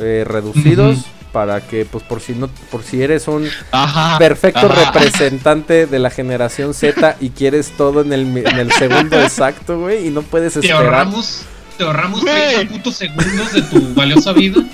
[0.00, 1.04] eh, reducidos.
[1.32, 3.46] Para que, pues, por si no, por si eres un
[4.18, 10.10] perfecto representante de la generación Z y quieres todo en el, segundo exacto, güey, y
[10.10, 10.80] no puedes esperar.
[10.80, 11.42] Te ahorramos,
[11.76, 14.64] te ahorramos 30 putos segundos de tu valiosa vida.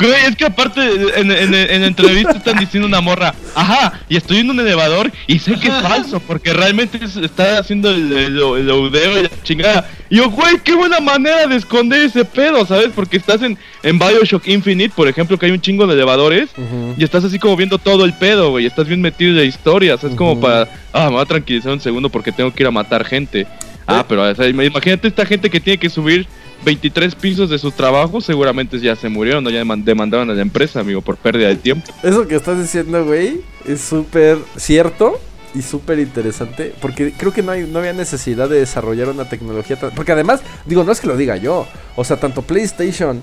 [0.00, 0.80] Güey, es que aparte
[1.16, 5.38] en, en, en, entrevista están diciendo una morra, ajá, y estoy en un elevador y
[5.38, 9.88] sé que es falso, porque realmente está haciendo el, el, y la chingada.
[10.08, 12.88] Y yo, güey, qué buena manera de esconder ese pedo, ¿sabes?
[12.94, 16.48] Porque estás en, en Bioshock Infinite, por ejemplo, que hay un chingo de elevadores,
[16.96, 19.94] y estás así como viendo todo el pedo, güey, estás bien metido en la historia,
[19.94, 22.70] es como para, ah, me voy a tranquilizar un segundo porque tengo que ir a
[22.70, 23.46] matar gente.
[23.86, 26.26] Ah, pero imagínate esta gente que tiene que subir
[26.64, 30.80] 23 pisos de su trabajo, seguramente ya se murieron o ya demandaron a la empresa,
[30.80, 31.92] amigo, por pérdida de tiempo.
[32.02, 35.18] Eso que estás diciendo, güey, es súper cierto
[35.54, 36.74] y súper interesante.
[36.80, 40.84] Porque creo que no, hay, no había necesidad de desarrollar una tecnología Porque además, digo,
[40.84, 41.66] no es que lo diga yo.
[41.96, 43.22] O sea, tanto PlayStation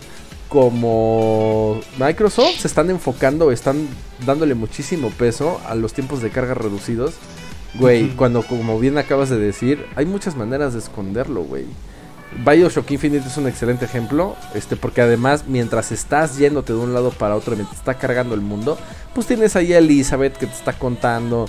[0.49, 3.87] como Microsoft se están enfocando, están
[4.25, 7.15] dándole muchísimo peso a los tiempos de carga reducidos.
[7.75, 11.65] Güey, cuando como bien acabas de decir, hay muchas maneras de esconderlo, güey.
[12.45, 17.11] Bioshock Infinite es un excelente ejemplo, este, porque además mientras estás yéndote de un lado
[17.11, 18.77] para otro, mientras está cargando el mundo,
[19.13, 21.47] pues tienes ahí a Elizabeth que te está contando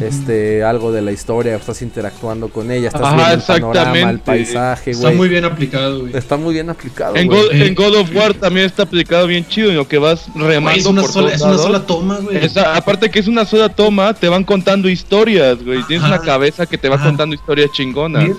[0.00, 4.92] este algo de la historia, estás interactuando con ella, estás viendo el panorama, el paisaje,
[4.92, 5.04] güey.
[5.04, 6.16] Está muy bien aplicado, güey.
[6.16, 7.16] Está muy bien aplicado.
[7.16, 7.28] En,
[7.74, 11.02] God, of War también está aplicado bien chido, en lo que vas remando es una
[11.04, 12.38] sola, Es una sola toma, güey.
[12.74, 15.82] aparte que es una sola toma, te van contando historias, güey.
[15.84, 18.30] Tienes una cabeza que te va contando historias chingonas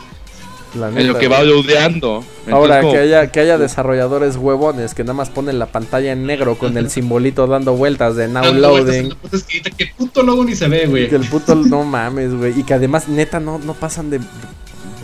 [0.73, 2.23] en lo que va ludeando.
[2.51, 6.57] Ahora, que, haya, que haya desarrolladores huevones que nada más ponen la pantalla en negro
[6.57, 9.13] con el simbolito dando vueltas de now loading.
[9.47, 11.09] que, el puto logo ni se ve, güey.
[11.09, 12.59] Que el puto no mames, güey.
[12.59, 14.19] Y que además, neta, no, no pasan de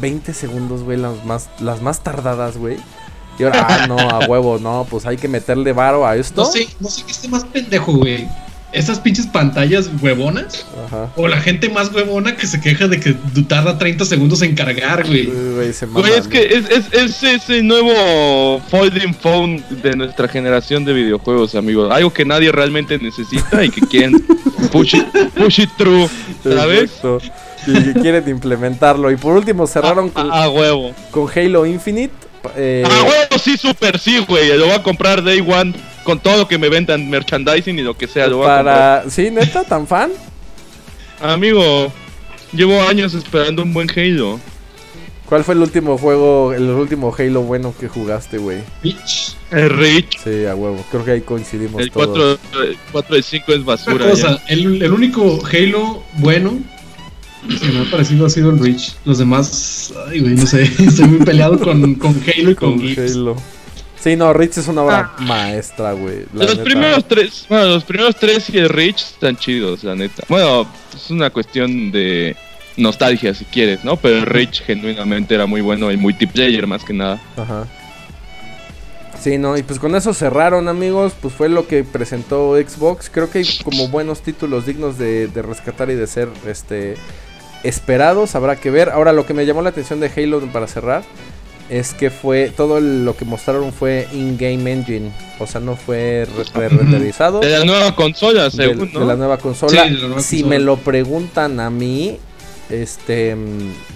[0.01, 2.77] 20 segundos, güey, las más, las más tardadas, güey.
[3.39, 6.43] Y ahora, ah, no, a huevo, no, pues hay que meterle varo a esto.
[6.43, 8.27] No sé, no sé qué esté más pendejo, güey.
[8.73, 10.65] Esas pinches pantallas huevonas.
[10.85, 11.09] Ajá.
[11.15, 13.15] O la gente más huevona que se queja de que
[13.47, 15.25] tarda 30 segundos en cargar, güey.
[15.25, 21.91] Güey, es que es, es, ese nuevo folding phone de nuestra generación de videojuegos, amigos.
[21.91, 24.25] Algo que nadie realmente necesita y que quieren
[24.71, 25.05] push it,
[25.35, 26.09] push it through,
[26.43, 26.91] ¿sabes?
[27.67, 29.11] Y que quieren implementarlo.
[29.11, 30.93] Y por último cerraron con, a, huevo.
[31.11, 32.13] con Halo Infinite.
[32.57, 32.83] Eh...
[32.85, 34.57] A huevo, sí, super sí, güey.
[34.57, 35.73] Lo voy a comprar Day One
[36.03, 38.27] con todo lo que me vendan, merchandising y lo que sea.
[38.27, 39.09] Lo voy Para...
[39.09, 39.63] ¿Sí, neta?
[39.63, 40.11] ¿Tan fan?
[41.21, 41.91] Amigo,
[42.51, 44.39] llevo años esperando un buen Halo.
[45.25, 48.59] ¿Cuál fue el último juego, el último Halo bueno que jugaste, güey?
[48.83, 49.35] Reach.
[49.51, 50.17] El Reach.
[50.23, 50.83] Sí, a huevo.
[50.91, 52.39] Creo que ahí coincidimos el todos.
[52.51, 54.09] 4, 4 de 5 es basura.
[54.09, 56.59] Cosa, el, el, único Halo bueno
[57.47, 58.93] que me ha parecido ha sido el Reach.
[59.05, 60.63] Los demás, ay, güey, no sé.
[60.79, 63.35] Estoy muy peleado con, con Halo y con, con Halo.
[64.03, 65.21] Sí, no, Reach es una obra ah.
[65.21, 66.25] maestra, güey.
[66.33, 70.23] Los primeros tres, bueno, los primeros tres y el Reach están chidos, la neta.
[70.27, 72.35] Bueno, es una cuestión de
[72.75, 73.95] nostalgia si quieres, ¿no?
[73.95, 77.21] Pero el Reach genuinamente era muy bueno el multiplayer más que nada.
[77.37, 77.65] Ajá.
[79.21, 81.13] Sí, no, y pues con eso cerraron, amigos.
[81.21, 83.09] Pues fue lo que presentó Xbox.
[83.09, 86.95] Creo que hay como buenos títulos dignos de, de rescatar y de ser este
[87.63, 88.35] esperados.
[88.35, 88.89] Habrá que ver.
[88.89, 91.03] Ahora, lo que me llamó la atención de Halo para cerrar
[91.73, 97.39] es que fue todo lo que mostraron fue in-game engine, o sea, no fue renderizado.
[97.39, 99.89] De la nueva consola, según, de, la nueva consola.
[100.19, 102.19] si me lo preguntan a mí,
[102.69, 103.35] este,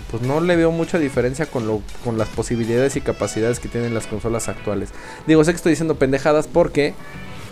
[0.09, 3.93] pues no le veo mucha diferencia con lo con las posibilidades y capacidades que tienen
[3.93, 4.89] las consolas actuales.
[5.27, 6.95] Digo, sé que estoy diciendo pendejadas porque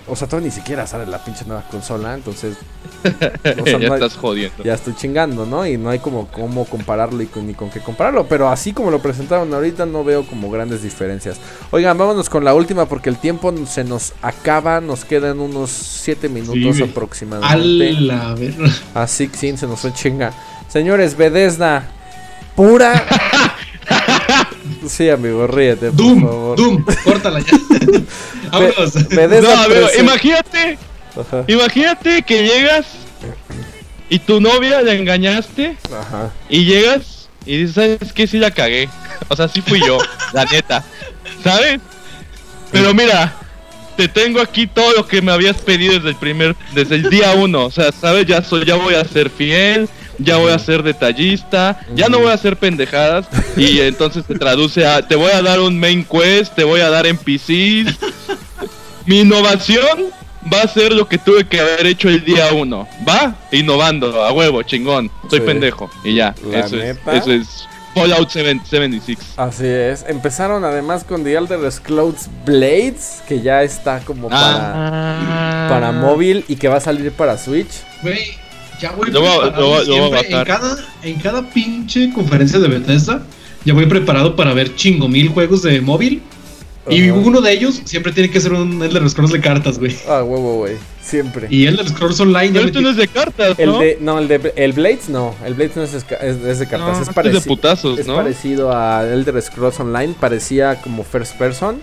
[0.08, 2.58] o sea, todavía ni siquiera sale la pinche nueva consola, entonces.
[3.43, 4.64] ya estás jodiendo.
[4.64, 5.66] Ya estoy chingando, ¿no?
[5.66, 8.28] Y no hay como cómo compararlo y ni con qué compararlo.
[8.28, 11.39] Pero así como lo presentaron ahorita, no veo como grandes diferencias.
[11.72, 14.80] Oigan, vámonos con la última porque el tiempo se nos acaba.
[14.82, 18.12] Nos quedan unos 7 minutos aproximadamente.
[18.14, 18.53] A ver.
[18.93, 20.34] Así que sí, se nos fue chinga.
[20.68, 21.88] Señores, Bethesda.
[22.56, 23.06] Pura.
[24.88, 26.58] Sí, amigo, ríete, Doom, por favor.
[26.58, 27.58] Doom, córtala ya.
[28.52, 28.96] Vámonos.
[28.96, 30.78] no, amigo, imagínate.
[31.48, 32.86] Imagínate que llegas
[34.10, 35.78] y tu novia la engañaste.
[35.92, 36.32] Ajá.
[36.50, 38.28] Y llegas y dices, ¿sabes qué?
[38.28, 38.90] Sí la cagué.
[39.30, 39.98] O sea, sí fui yo,
[40.34, 40.84] la neta.
[41.44, 41.80] ¿Sabes?
[42.72, 43.34] Pero mira,
[43.96, 47.34] te tengo aquí todo lo que me habías pedido desde el primer, desde el día
[47.34, 47.66] uno.
[47.66, 48.26] O sea, ¿sabes?
[48.26, 52.30] Ya soy, ya voy a ser fiel ya voy a ser detallista, ya no voy
[52.30, 56.55] a hacer pendejadas y entonces te traduce a te voy a dar un main quest,
[56.55, 57.97] te voy a dar NPCs.
[59.05, 60.05] Mi innovación
[60.51, 63.36] va a ser lo que tuve que haber hecho el día uno, ¿va?
[63.51, 69.18] Innovando, a huevo, chingón, soy pendejo y ya, eso es, eso es Fallout 76.
[69.38, 70.03] Así es.
[70.07, 75.68] Empezaron además con The Elder Scrolls Blades, que ya está como para, ah.
[75.70, 77.86] para móvil y que va a salir para Switch.
[78.80, 83.23] Ya voy en, cada, en cada pinche conferencia de Bethesda,
[83.63, 86.21] ya voy preparado para ver chingo mil juegos de móvil.
[86.88, 89.95] Y uno de ellos siempre tiene que ser un Elder Scrolls de cartas, güey.
[90.07, 90.76] Ah, huevo, güey.
[91.01, 91.47] Siempre.
[91.49, 92.51] Y Elder Scrolls Online.
[92.53, 93.63] Pero esto no es de cartas, ¿no?
[93.63, 95.34] El de, no, el de el Blades no.
[95.43, 97.07] El Blades no es, es, de cartas.
[97.07, 100.13] es, parecido, es de putazos, es parecido a Elder Scrolls Online.
[100.19, 101.82] Parecía como first person.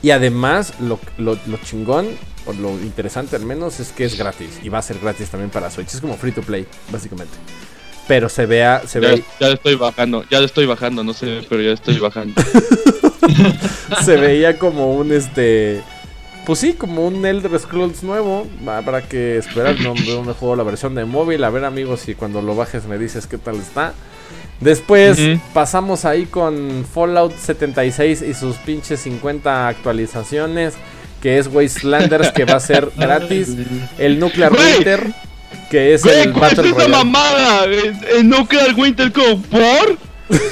[0.00, 2.06] Y además, lo, lo, lo chingón
[2.54, 5.70] lo interesante al menos es que es gratis y va a ser gratis también para
[5.70, 5.94] Switch.
[5.94, 7.34] Es como free to play, básicamente.
[8.06, 9.24] Pero se vea, se ya, ve.
[9.40, 12.40] Ya estoy bajando, ya estoy bajando, no sé, pero ya estoy bajando.
[14.04, 15.82] se veía como un este.
[16.44, 18.46] Pues sí, como un Elder Scrolls nuevo.
[18.66, 19.80] Habrá que esperar.
[19.80, 21.42] No, me juego la versión de móvil.
[21.42, 23.94] A ver, amigos, si cuando lo bajes me dices qué tal está.
[24.60, 25.18] Después
[25.52, 30.74] pasamos ahí con Fallout 76 y sus pinches 50 actualizaciones
[31.26, 33.48] que es Wastelanders, que va a ser gratis.
[33.98, 35.12] El Nuclear Winter,
[35.68, 36.88] que es el Battle Royale.
[36.88, 37.64] mamada?
[37.64, 39.98] El Nuclear Winter como por,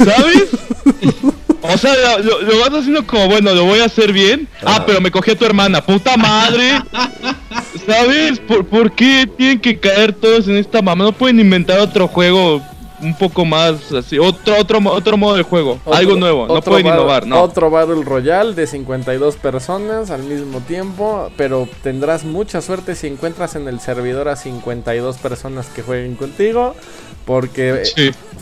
[0.04, 0.48] ¿sabes?
[1.66, 4.46] O sea, lo, vas haciendo como, bueno, lo voy a hacer bien.
[4.62, 6.82] Ah, pero me cogí a tu hermana, puta madre.
[7.86, 8.38] ¿Sabes?
[8.40, 11.04] ¿Por, ¿Por qué tienen que caer todos en esta mamá?
[11.04, 12.60] No pueden inventar otro juego
[13.04, 17.26] un poco más así, otro otro otro modo de juego, algo nuevo, no pueden innovar,
[17.26, 17.42] ¿no?
[17.42, 23.54] Otro Battle Royale de 52 personas al mismo tiempo, pero tendrás mucha suerte si encuentras
[23.54, 26.74] en el servidor a 52 personas que jueguen contigo,
[27.24, 27.82] porque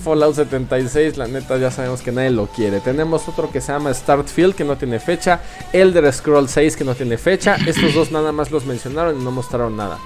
[0.03, 2.81] Fallout 76, la neta ya sabemos que nadie lo quiere.
[2.81, 5.41] Tenemos otro que se llama Startfield que no tiene fecha,
[5.73, 9.31] Elder Scroll 6 que no tiene fecha, estos dos nada más los mencionaron y no
[9.31, 9.99] mostraron nada.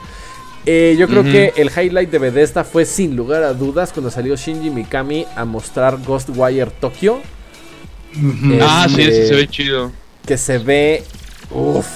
[0.68, 4.34] Eh, yo creo que el highlight de Bethesda fue sin lugar a dudas cuando salió
[4.34, 7.20] Shinji Mikami a mostrar Ghostwire Tokyo.
[8.60, 9.92] ah, sí, ese se ve chido.
[10.26, 11.04] Que se ve.
[11.52, 11.86] Uff.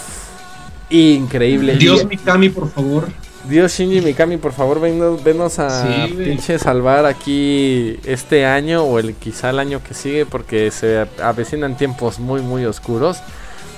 [0.88, 1.76] Increíble.
[1.76, 3.08] Dios Mikami, por favor.
[3.48, 9.14] Dios Shinji Mikami, por favor, venos, venos a pinche salvar aquí este año o el
[9.14, 13.18] quizá el año que sigue porque se avecinan tiempos muy muy oscuros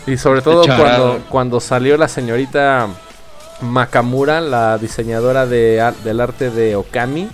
[0.07, 2.89] y sobre todo cuando cuando salió la señorita
[3.63, 7.29] Makamura, la diseñadora de, del arte de Okami.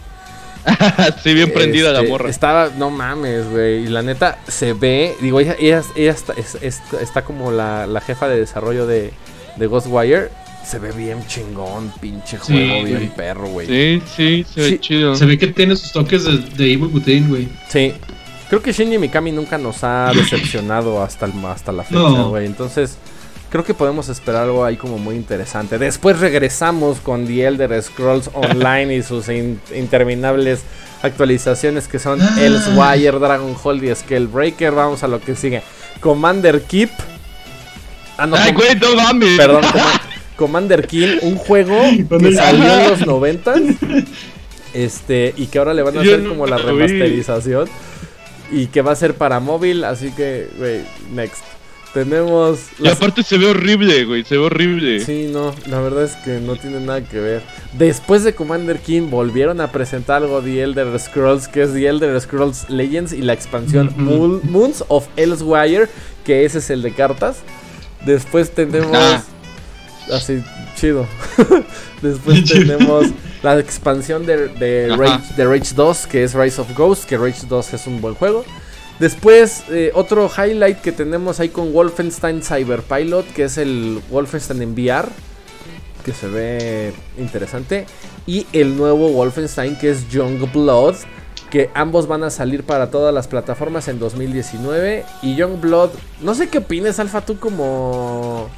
[1.23, 2.31] sí, bien prendida la este, morra.
[2.31, 3.85] Estaba, no mames, güey.
[3.85, 6.35] Y la neta se ve, digo, ella, ella, está,
[7.01, 9.13] está, como la, la, jefa de desarrollo de,
[9.57, 10.31] de Ghostwire
[10.69, 13.67] se ve bien chingón, pinche juego, bien perro, güey.
[13.67, 15.15] Sí, sí, se ve chido.
[15.15, 17.49] Se ve que tiene sus toques de, de Evil Within, güey.
[17.69, 17.95] Sí.
[18.51, 22.45] Creo que Shinji Mikami nunca nos ha decepcionado hasta, el, hasta la fecha, güey.
[22.45, 22.99] Entonces,
[23.51, 25.79] creo que podemos esperar algo ahí como muy interesante.
[25.79, 30.63] Después regresamos con The Elder Scrolls Online y sus interminables
[31.03, 32.37] actualizaciones que son ah.
[32.41, 34.73] Elsewire, Dragon Hall y Scalebreaker.
[34.73, 35.63] Vamos a lo que sigue.
[36.01, 36.91] Commander Keep.
[38.17, 39.37] Ah, no, Ay, güey, no mames.
[39.37, 39.63] Perdón,
[40.37, 41.77] Commander King, un juego
[42.21, 43.55] que salió en los 90
[44.73, 47.69] este, y que ahora le van a hacer como la remasterización
[48.51, 50.83] y que va a ser para móvil, así que, güey,
[51.13, 51.43] next.
[52.05, 52.61] Tenemos.
[52.79, 54.25] Y aparte se ve horrible, güey.
[54.25, 55.01] Se ve horrible.
[55.05, 55.55] Sí, no.
[55.67, 57.43] La verdad es que no tiene nada que ver.
[57.73, 62.21] Después de Commander King, volvieron a presentar algo de Elder Scrolls, que es The Elder
[62.21, 65.89] Scrolls Legends y la expansión Moons of Elsewire,
[66.25, 67.39] que ese es el de cartas.
[68.05, 68.95] Después tenemos.
[68.95, 69.23] Ah
[70.13, 70.43] así
[70.77, 71.07] chido.
[72.03, 73.07] Después tenemos
[73.43, 77.87] la expansión de, de, Rage, 2, que es Rise of Ghosts, que Rage 2 es
[77.87, 78.45] un buen juego.
[78.99, 84.73] Después, eh, otro highlight que tenemos ahí con Wolfenstein Cyberpilot, que es el Wolfenstein en
[84.73, 85.09] VR,
[86.05, 87.87] que se ve interesante.
[88.27, 90.97] Y el nuevo Wolfenstein, que es Young Blood,
[91.51, 95.05] que ambos van a salir para todas las plataformas en 2019.
[95.23, 95.91] Y Young Blood,
[96.21, 98.49] no sé qué opines, Alfa, tú como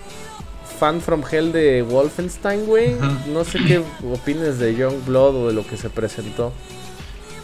[0.78, 2.96] fan from hell de Wolfenstein, güey.
[3.32, 6.52] No sé qué opines de Young Blood o de lo que se presentó.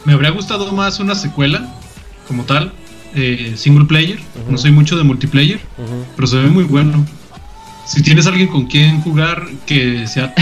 [0.03, 1.67] Me habría gustado más una secuela,
[2.27, 2.73] como tal,
[3.15, 4.19] eh, single player.
[4.49, 5.59] No soy mucho de multiplayer,
[6.15, 7.05] pero se ve muy bueno.
[7.85, 10.41] Si tienes alguien con quien jugar, que sea tu.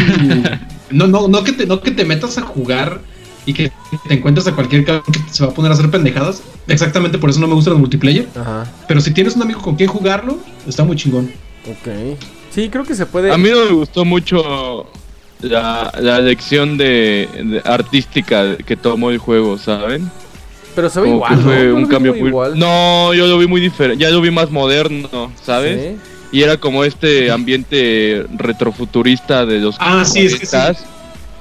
[0.92, 3.02] no, no, no, que te, no que te metas a jugar
[3.46, 3.72] y que
[4.08, 6.42] te encuentres a cualquier cabrón que se va a poner a hacer pendejadas.
[6.68, 8.28] Exactamente por eso no me gusta el multiplayer.
[8.88, 11.32] Pero si tienes un amigo con quien jugarlo, está muy chingón.
[11.68, 12.18] Ok.
[12.52, 13.32] Sí, creo que se puede.
[13.32, 14.88] A mí no me gustó mucho
[15.42, 20.10] la, la lección de, artística que tomó el juego, ¿saben?
[20.76, 21.38] Pero se ve igual.
[21.42, 22.30] Fue un cambio muy...
[22.30, 22.60] Igual.
[22.60, 24.04] No, yo lo vi muy diferente.
[24.04, 25.96] Ya lo vi más moderno, ¿sabes?
[26.32, 29.78] Y era como este ambiente retrofuturista de los.
[29.80, 30.58] Ah, sí, es que sí.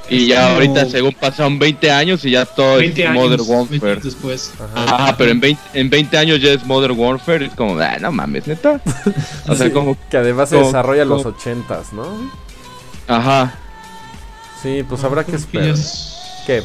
[0.08, 4.00] Y ya ahorita, según pasaron 20 años y ya todo es Modern Warfare.
[4.00, 4.52] después.
[4.74, 5.16] Ajá.
[5.16, 7.46] pero en 20, en 20 años ya es Modern Warfare.
[7.46, 8.80] Es como, ah, no mames, neta.
[9.48, 9.96] O sea, como.
[10.10, 12.30] Que además se desarrolla en los 80s, ¿no?
[13.08, 13.54] Ajá.
[14.62, 15.74] Sí, pues habrá que esperar.
[16.46, 16.62] ¿Qué?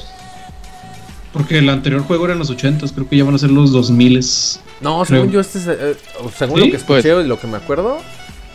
[1.33, 3.71] Porque el anterior juego era en los 80s, creo que ya van a ser los
[3.71, 4.59] 2000s.
[4.81, 5.95] No, según yo, este es, eh,
[6.35, 7.25] según lo que escuché pues.
[7.25, 7.99] y lo que me acuerdo,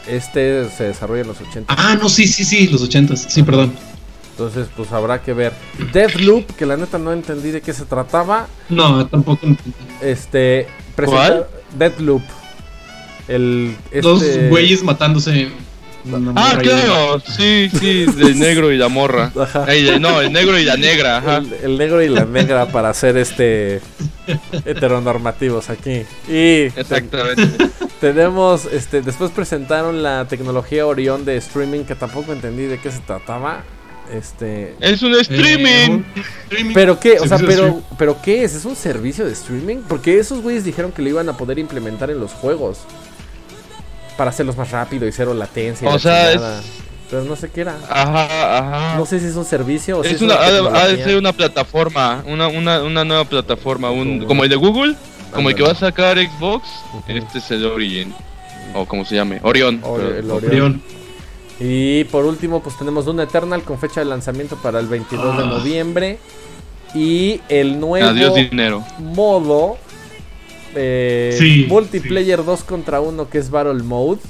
[0.08, 1.64] este se desarrolla en los 80s.
[1.68, 3.28] Ah, no, sí, sí, sí, los 80s.
[3.28, 3.72] Sí, perdón.
[4.30, 5.52] Entonces, pues habrá que ver.
[5.92, 8.48] Deathloop, que la neta no entendí de qué se trataba.
[8.68, 9.78] No, tampoco entendí.
[10.02, 10.66] Este.
[10.96, 11.46] ¿Cuál?
[11.78, 12.22] Deathloop.
[13.28, 13.76] El.
[13.86, 14.00] Este...
[14.00, 15.52] Dos güeyes matándose.
[16.36, 19.32] Ah, claro, sí, sí, el negro y la morra.
[19.40, 19.66] Ajá.
[19.98, 21.18] no, el negro y la negra.
[21.18, 21.42] Ajá.
[21.62, 23.80] El, negro y la negra para ser este
[24.64, 26.02] heteronormativos aquí.
[26.28, 27.68] Y Exactamente.
[28.00, 32.98] tenemos, este, después presentaron la tecnología Orión de streaming que tampoco entendí de qué se
[33.00, 33.62] trataba.
[34.12, 34.74] Este.
[34.80, 36.02] Es un streaming.
[36.74, 38.54] Pero qué, o sea, pero, pero qué es?
[38.54, 39.78] ¿Es un servicio de streaming?
[39.88, 42.80] Porque esos güeyes dijeron que lo iban a poder implementar en los juegos.
[44.16, 45.88] Para hacerlos más rápido y cero latencia.
[45.88, 46.60] O sea,
[47.10, 47.76] Pero no sé qué era.
[47.88, 48.96] Ajá, ajá.
[48.96, 52.22] No sé si es un servicio o es si una, ha, de ser una plataforma,
[52.26, 54.94] una, una, una nueva plataforma, un, como el de Google,
[55.32, 56.68] como el que va a sacar Xbox,
[57.08, 58.14] este es el Origin,
[58.74, 59.82] o como se llame, Orion.
[60.18, 60.82] el Orion.
[61.60, 65.42] Y por último, pues tenemos Doom Eternal con fecha de lanzamiento para el 22 de
[65.42, 65.46] ah.
[65.46, 66.18] noviembre.
[66.94, 68.84] Y el nuevo dinero.
[68.98, 69.78] modo
[70.74, 74.20] eh, multiplayer 2 contra 1 que es Battle Mode.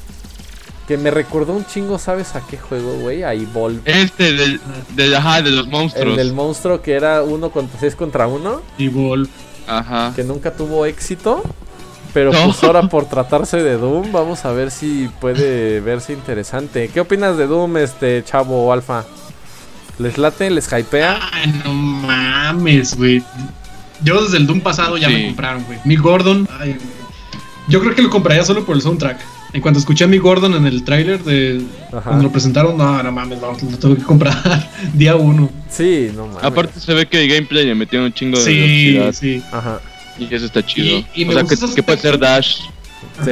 [0.88, 3.22] Que me recordó un chingo, ¿sabes a qué juego, güey?
[3.22, 3.80] A Evolve.
[3.86, 4.60] Este del,
[4.94, 6.10] del, ajá, de los monstruos.
[6.10, 8.62] El del monstruo que era 1 contra 6 contra 1.
[8.78, 9.30] Evolve.
[9.66, 10.12] Ajá.
[10.14, 11.42] Que nunca tuvo éxito.
[12.14, 16.88] Pero pues ahora por tratarse de Doom, vamos a ver si puede verse interesante.
[16.88, 19.04] ¿Qué opinas de Doom, este chavo alfa?
[19.98, 20.48] ¿Les late?
[20.50, 21.18] ¿Les hypea?
[21.32, 23.22] Ay, no mames, güey.
[24.02, 25.78] Yo desde el Doom pasado ya me compraron, güey.
[25.84, 26.48] Mi Gordon,
[27.68, 29.20] yo creo que lo compraría solo por el soundtrack.
[29.52, 33.12] En cuanto escuché a mi Gordon en el tráiler de cuando lo presentaron, no, no
[33.12, 35.48] mames, no, lo tuve que comprar día uno.
[35.70, 36.42] Sí, no mames.
[36.42, 39.42] Aparte se ve que el gameplay le metieron un chingo de Sí, sí.
[39.52, 39.80] Ajá.
[40.18, 40.98] Y eso está chido.
[40.98, 42.62] o sea, que, puede ser Dash.
[43.24, 43.30] Sí.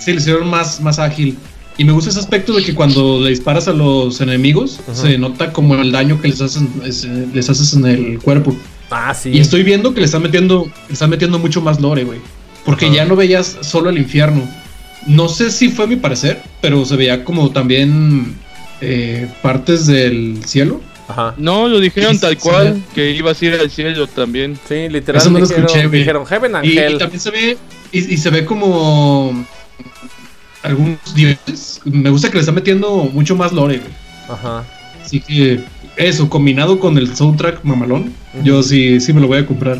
[0.00, 1.38] Sí, le hicieron más, más ágil.
[1.78, 5.52] Y me gusta ese aspecto de que cuando le disparas a los enemigos, se nota
[5.52, 8.56] como el daño que les, hacen, les haces en el cuerpo.
[8.90, 9.30] Ah, sí.
[9.30, 12.18] Y estoy viendo que le están metiendo, le están metiendo mucho más lore, güey.
[12.64, 14.48] Porque ya no veías solo el infierno.
[15.06, 18.36] No sé si fue mi parecer, pero se veía como también
[18.80, 20.80] eh, partes del cielo.
[21.08, 21.34] Ajá.
[21.38, 24.58] No, lo dijeron tal cual, que ibas a ir al cielo también.
[24.68, 25.18] Sí, literalmente.
[25.18, 27.58] Eso me lo escuché, dijeron, Heaven y, y, también se ve,
[27.90, 29.44] y, se ve como
[30.62, 31.80] algunos dioses.
[31.84, 33.92] Me gusta que le están metiendo mucho más lore, güey.
[34.28, 34.64] Ajá.
[35.02, 35.60] Así que
[35.96, 39.78] eso, combinado con el soundtrack mamalón, yo sí, sí me lo voy a comprar.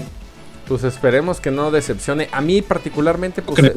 [0.70, 2.28] Pues esperemos que no decepcione.
[2.30, 3.72] A mí particularmente pues,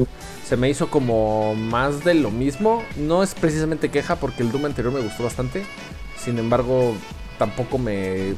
[0.46, 2.84] se, me hizo como más de lo mismo.
[2.96, 5.64] No es precisamente queja porque el Doom anterior me gustó bastante.
[6.16, 6.94] Sin embargo,
[7.36, 8.34] tampoco me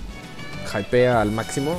[0.74, 1.78] hypea al máximo.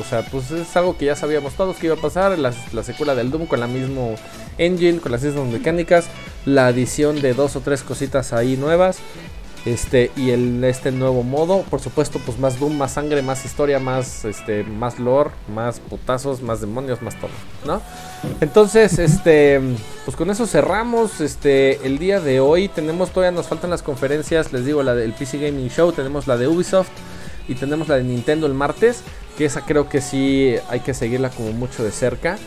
[0.00, 2.38] O sea, pues es algo que ya sabíamos todos que iba a pasar.
[2.38, 4.14] La, la secuela del Doom con la mismo
[4.58, 6.06] engine, con las mismas mecánicas.
[6.44, 8.98] La adición de dos o tres cositas ahí nuevas.
[9.66, 13.78] Este, y el, este nuevo modo, por supuesto, pues más Doom, más sangre, más historia,
[13.78, 17.30] más, este, más lore, más putazos, más demonios, más todo,
[17.66, 17.82] ¿no?
[18.40, 19.60] Entonces, este,
[20.06, 24.50] pues con eso cerramos, este, el día de hoy tenemos, todavía nos faltan las conferencias,
[24.52, 26.88] les digo, la del PC Gaming Show, tenemos la de Ubisoft
[27.46, 29.02] y tenemos la de Nintendo el martes,
[29.36, 32.38] que esa creo que sí hay que seguirla como mucho de cerca.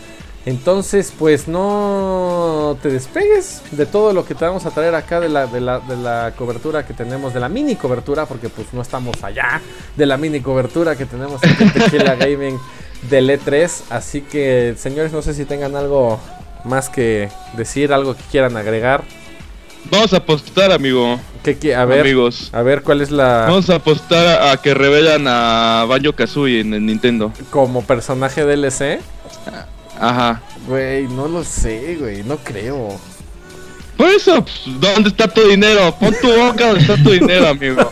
[0.46, 5.30] Entonces, pues no te despegues de todo lo que te vamos a traer acá de
[5.30, 9.62] la, de la, cobertura que tenemos, de la mini cobertura, porque pues no estamos allá
[9.96, 12.60] de la mini cobertura que tenemos en Tequila Gaming
[13.10, 13.84] del E3.
[13.90, 16.20] Así que, señores, no sé si tengan algo
[16.66, 19.04] más que decir, algo que quieran agregar.
[19.90, 21.20] Vamos a apostar, amigo.
[21.44, 22.50] ¿Qué, a ver, amigos.
[22.54, 23.46] A ver, ¿cuál es la...?
[23.48, 27.32] Vamos a apostar a, que revelan a Banjo-Kazooie en el Nintendo.
[27.50, 29.00] ¿Como personaje DLC?
[30.04, 30.42] Ajá.
[30.68, 33.00] Güey, no lo sé, güey, no creo.
[33.96, 35.96] Por eso, pues, ¿dónde está tu dinero?
[35.98, 37.90] Pon tu boca donde está tu dinero, amigo.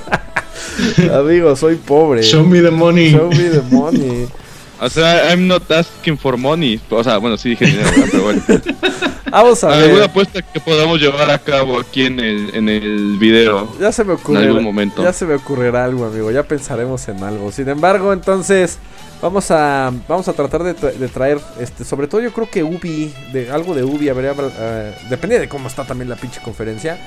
[1.13, 2.21] amigo, soy pobre.
[2.21, 3.11] Show me the money.
[3.11, 4.27] Show me the money.
[4.83, 6.81] O sea, I'm not asking for money.
[6.89, 8.41] O sea, bueno, sí dije dinero, pero bueno.
[9.31, 9.83] Vamos a ver.
[9.83, 13.77] ¿Alguna apuesta que podamos llevar a cabo aquí en el, en el video?
[13.79, 14.41] Ya se me ocurre.
[14.41, 15.03] En algún momento.
[15.03, 16.31] Ya se me ocurrirá algo, amigo.
[16.31, 17.51] Ya pensaremos en algo.
[17.51, 18.79] Sin embargo, entonces,
[19.21, 20.73] Vamos a, vamos a tratar de,
[21.09, 25.37] traer, este, sobre todo yo creo que Ubi, de, algo de Ubi, habría, uh, depende
[25.37, 26.97] de cómo está también la pinche conferencia,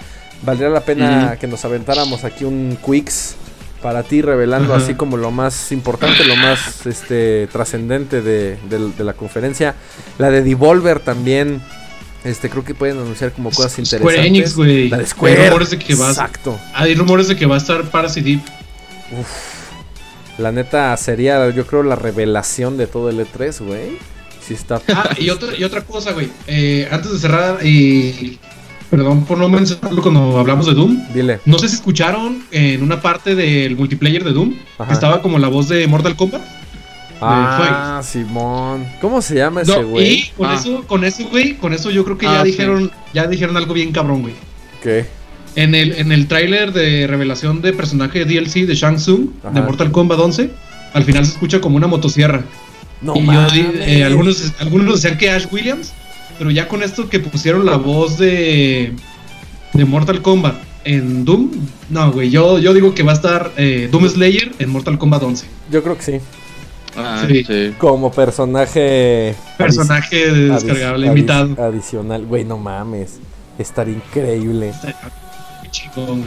[0.43, 3.35] valdría la pena que nos aventáramos aquí un Quicks
[3.83, 8.57] para ti, revelando así como lo más importante, lo más este, trascendente de,
[8.99, 9.75] la conferencia.
[10.17, 11.61] La de Devolver también,
[12.25, 14.15] este, creo que pueden anunciar como cosas interesantes.
[14.15, 14.89] Square Enix, güey.
[14.89, 15.37] La de Square.
[15.37, 16.59] Hay rumores de que va, Exacto.
[16.73, 18.41] Hay rumores de que va a estar Parasite
[19.21, 19.64] Uf.
[20.39, 23.99] La neta sería, yo creo, la revelación de todo el E3, güey.
[24.41, 24.81] Sí está.
[24.89, 26.29] Ah, y otra, y otra cosa, güey.
[26.47, 28.39] Eh, antes de cerrar, y
[28.91, 31.13] perdón por no mencionarlo cuando hablamos de Doom.
[31.13, 31.41] Dile.
[31.47, 34.55] No sé si escucharon en una parte del multiplayer de Doom
[34.87, 36.43] que estaba como la voz de Mortal Kombat.
[37.21, 38.87] Ah, Simón.
[39.01, 40.13] ¿Cómo se llama ese güey?
[40.13, 40.55] y con ah.
[40.55, 43.73] eso, con eso, güey, con eso yo creo que ya ah, dijeron, ya dijeron algo
[43.73, 44.35] bien cabrón, güey.
[44.83, 45.07] ¿Qué?
[45.57, 49.93] En el, en el tráiler de revelación de personaje DLC de Shang Tsung de Mortal
[49.93, 50.51] Kombat 11,
[50.93, 52.45] al final se escucha como una motosierra.
[53.01, 53.47] No, y yo,
[53.81, 55.93] eh, algunos, algunos decían que Ash Williams,
[56.39, 58.95] pero ya con esto que pusieron la voz de,
[59.73, 61.51] de Mortal Kombat en Doom,
[61.91, 65.23] no, güey, yo, yo digo que va a estar eh, Doom Slayer en Mortal Kombat
[65.23, 65.47] 11.
[65.71, 66.21] Yo creo que sí.
[66.97, 67.75] Ah, sí.
[67.79, 69.35] Como personaje.
[69.59, 71.63] Personaje descargable, invitado.
[71.63, 73.19] Adicional, güey, no mames.
[73.59, 74.73] Estaría increíble.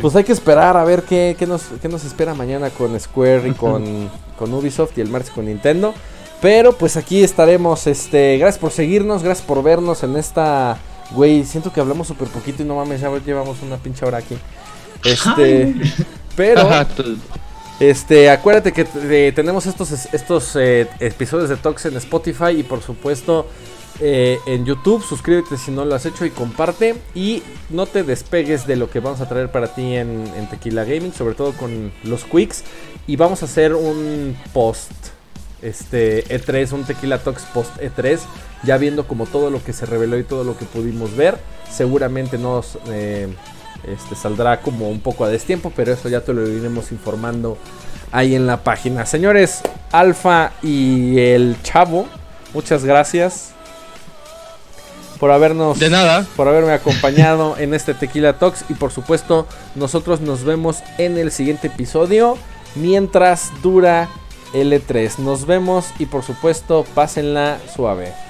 [0.01, 4.09] Pues hay que esperar a ver qué, nos, nos espera mañana con Square y con,
[4.37, 5.93] con Ubisoft y el martes con Nintendo.
[6.41, 7.87] Pero pues aquí estaremos.
[7.87, 10.77] Este, gracias por seguirnos, gracias por vernos en esta.
[11.11, 14.37] Güey, siento que hablamos súper poquito y no mames, ya llevamos una pinche hora aquí.
[15.03, 15.73] Este,
[16.35, 16.69] pero
[17.79, 22.81] este, acuérdate que eh, tenemos estos estos eh, episodios de Talks en Spotify y por
[22.81, 23.47] supuesto
[23.99, 25.03] eh, en YouTube.
[25.03, 26.95] Suscríbete si no lo has hecho y comparte.
[27.15, 31.13] Y no te despegues de lo que vamos a traer para ti en, Tequila Gaming,
[31.13, 32.63] sobre todo con los quicks.
[33.07, 34.91] Y vamos a hacer un post.
[35.61, 38.19] Este E3, un Tequila Talks post E3.
[38.63, 41.37] Ya viendo como todo lo que se reveló y todo lo que pudimos ver.
[41.71, 43.27] Seguramente nos eh,
[43.87, 45.71] este, saldrá como un poco a destiempo.
[45.75, 47.57] Pero eso ya te lo iremos informando
[48.11, 49.05] ahí en la página.
[49.05, 52.07] Señores, Alfa y el Chavo,
[52.53, 53.56] muchas gracias.
[55.19, 60.21] Por habernos de nada, por haberme acompañado en este Tequila Talks y por supuesto nosotros
[60.21, 62.37] nos vemos en el siguiente episodio
[62.75, 64.09] mientras dura
[64.53, 65.19] L3.
[65.19, 68.26] Nos vemos y por supuesto pásenla suave.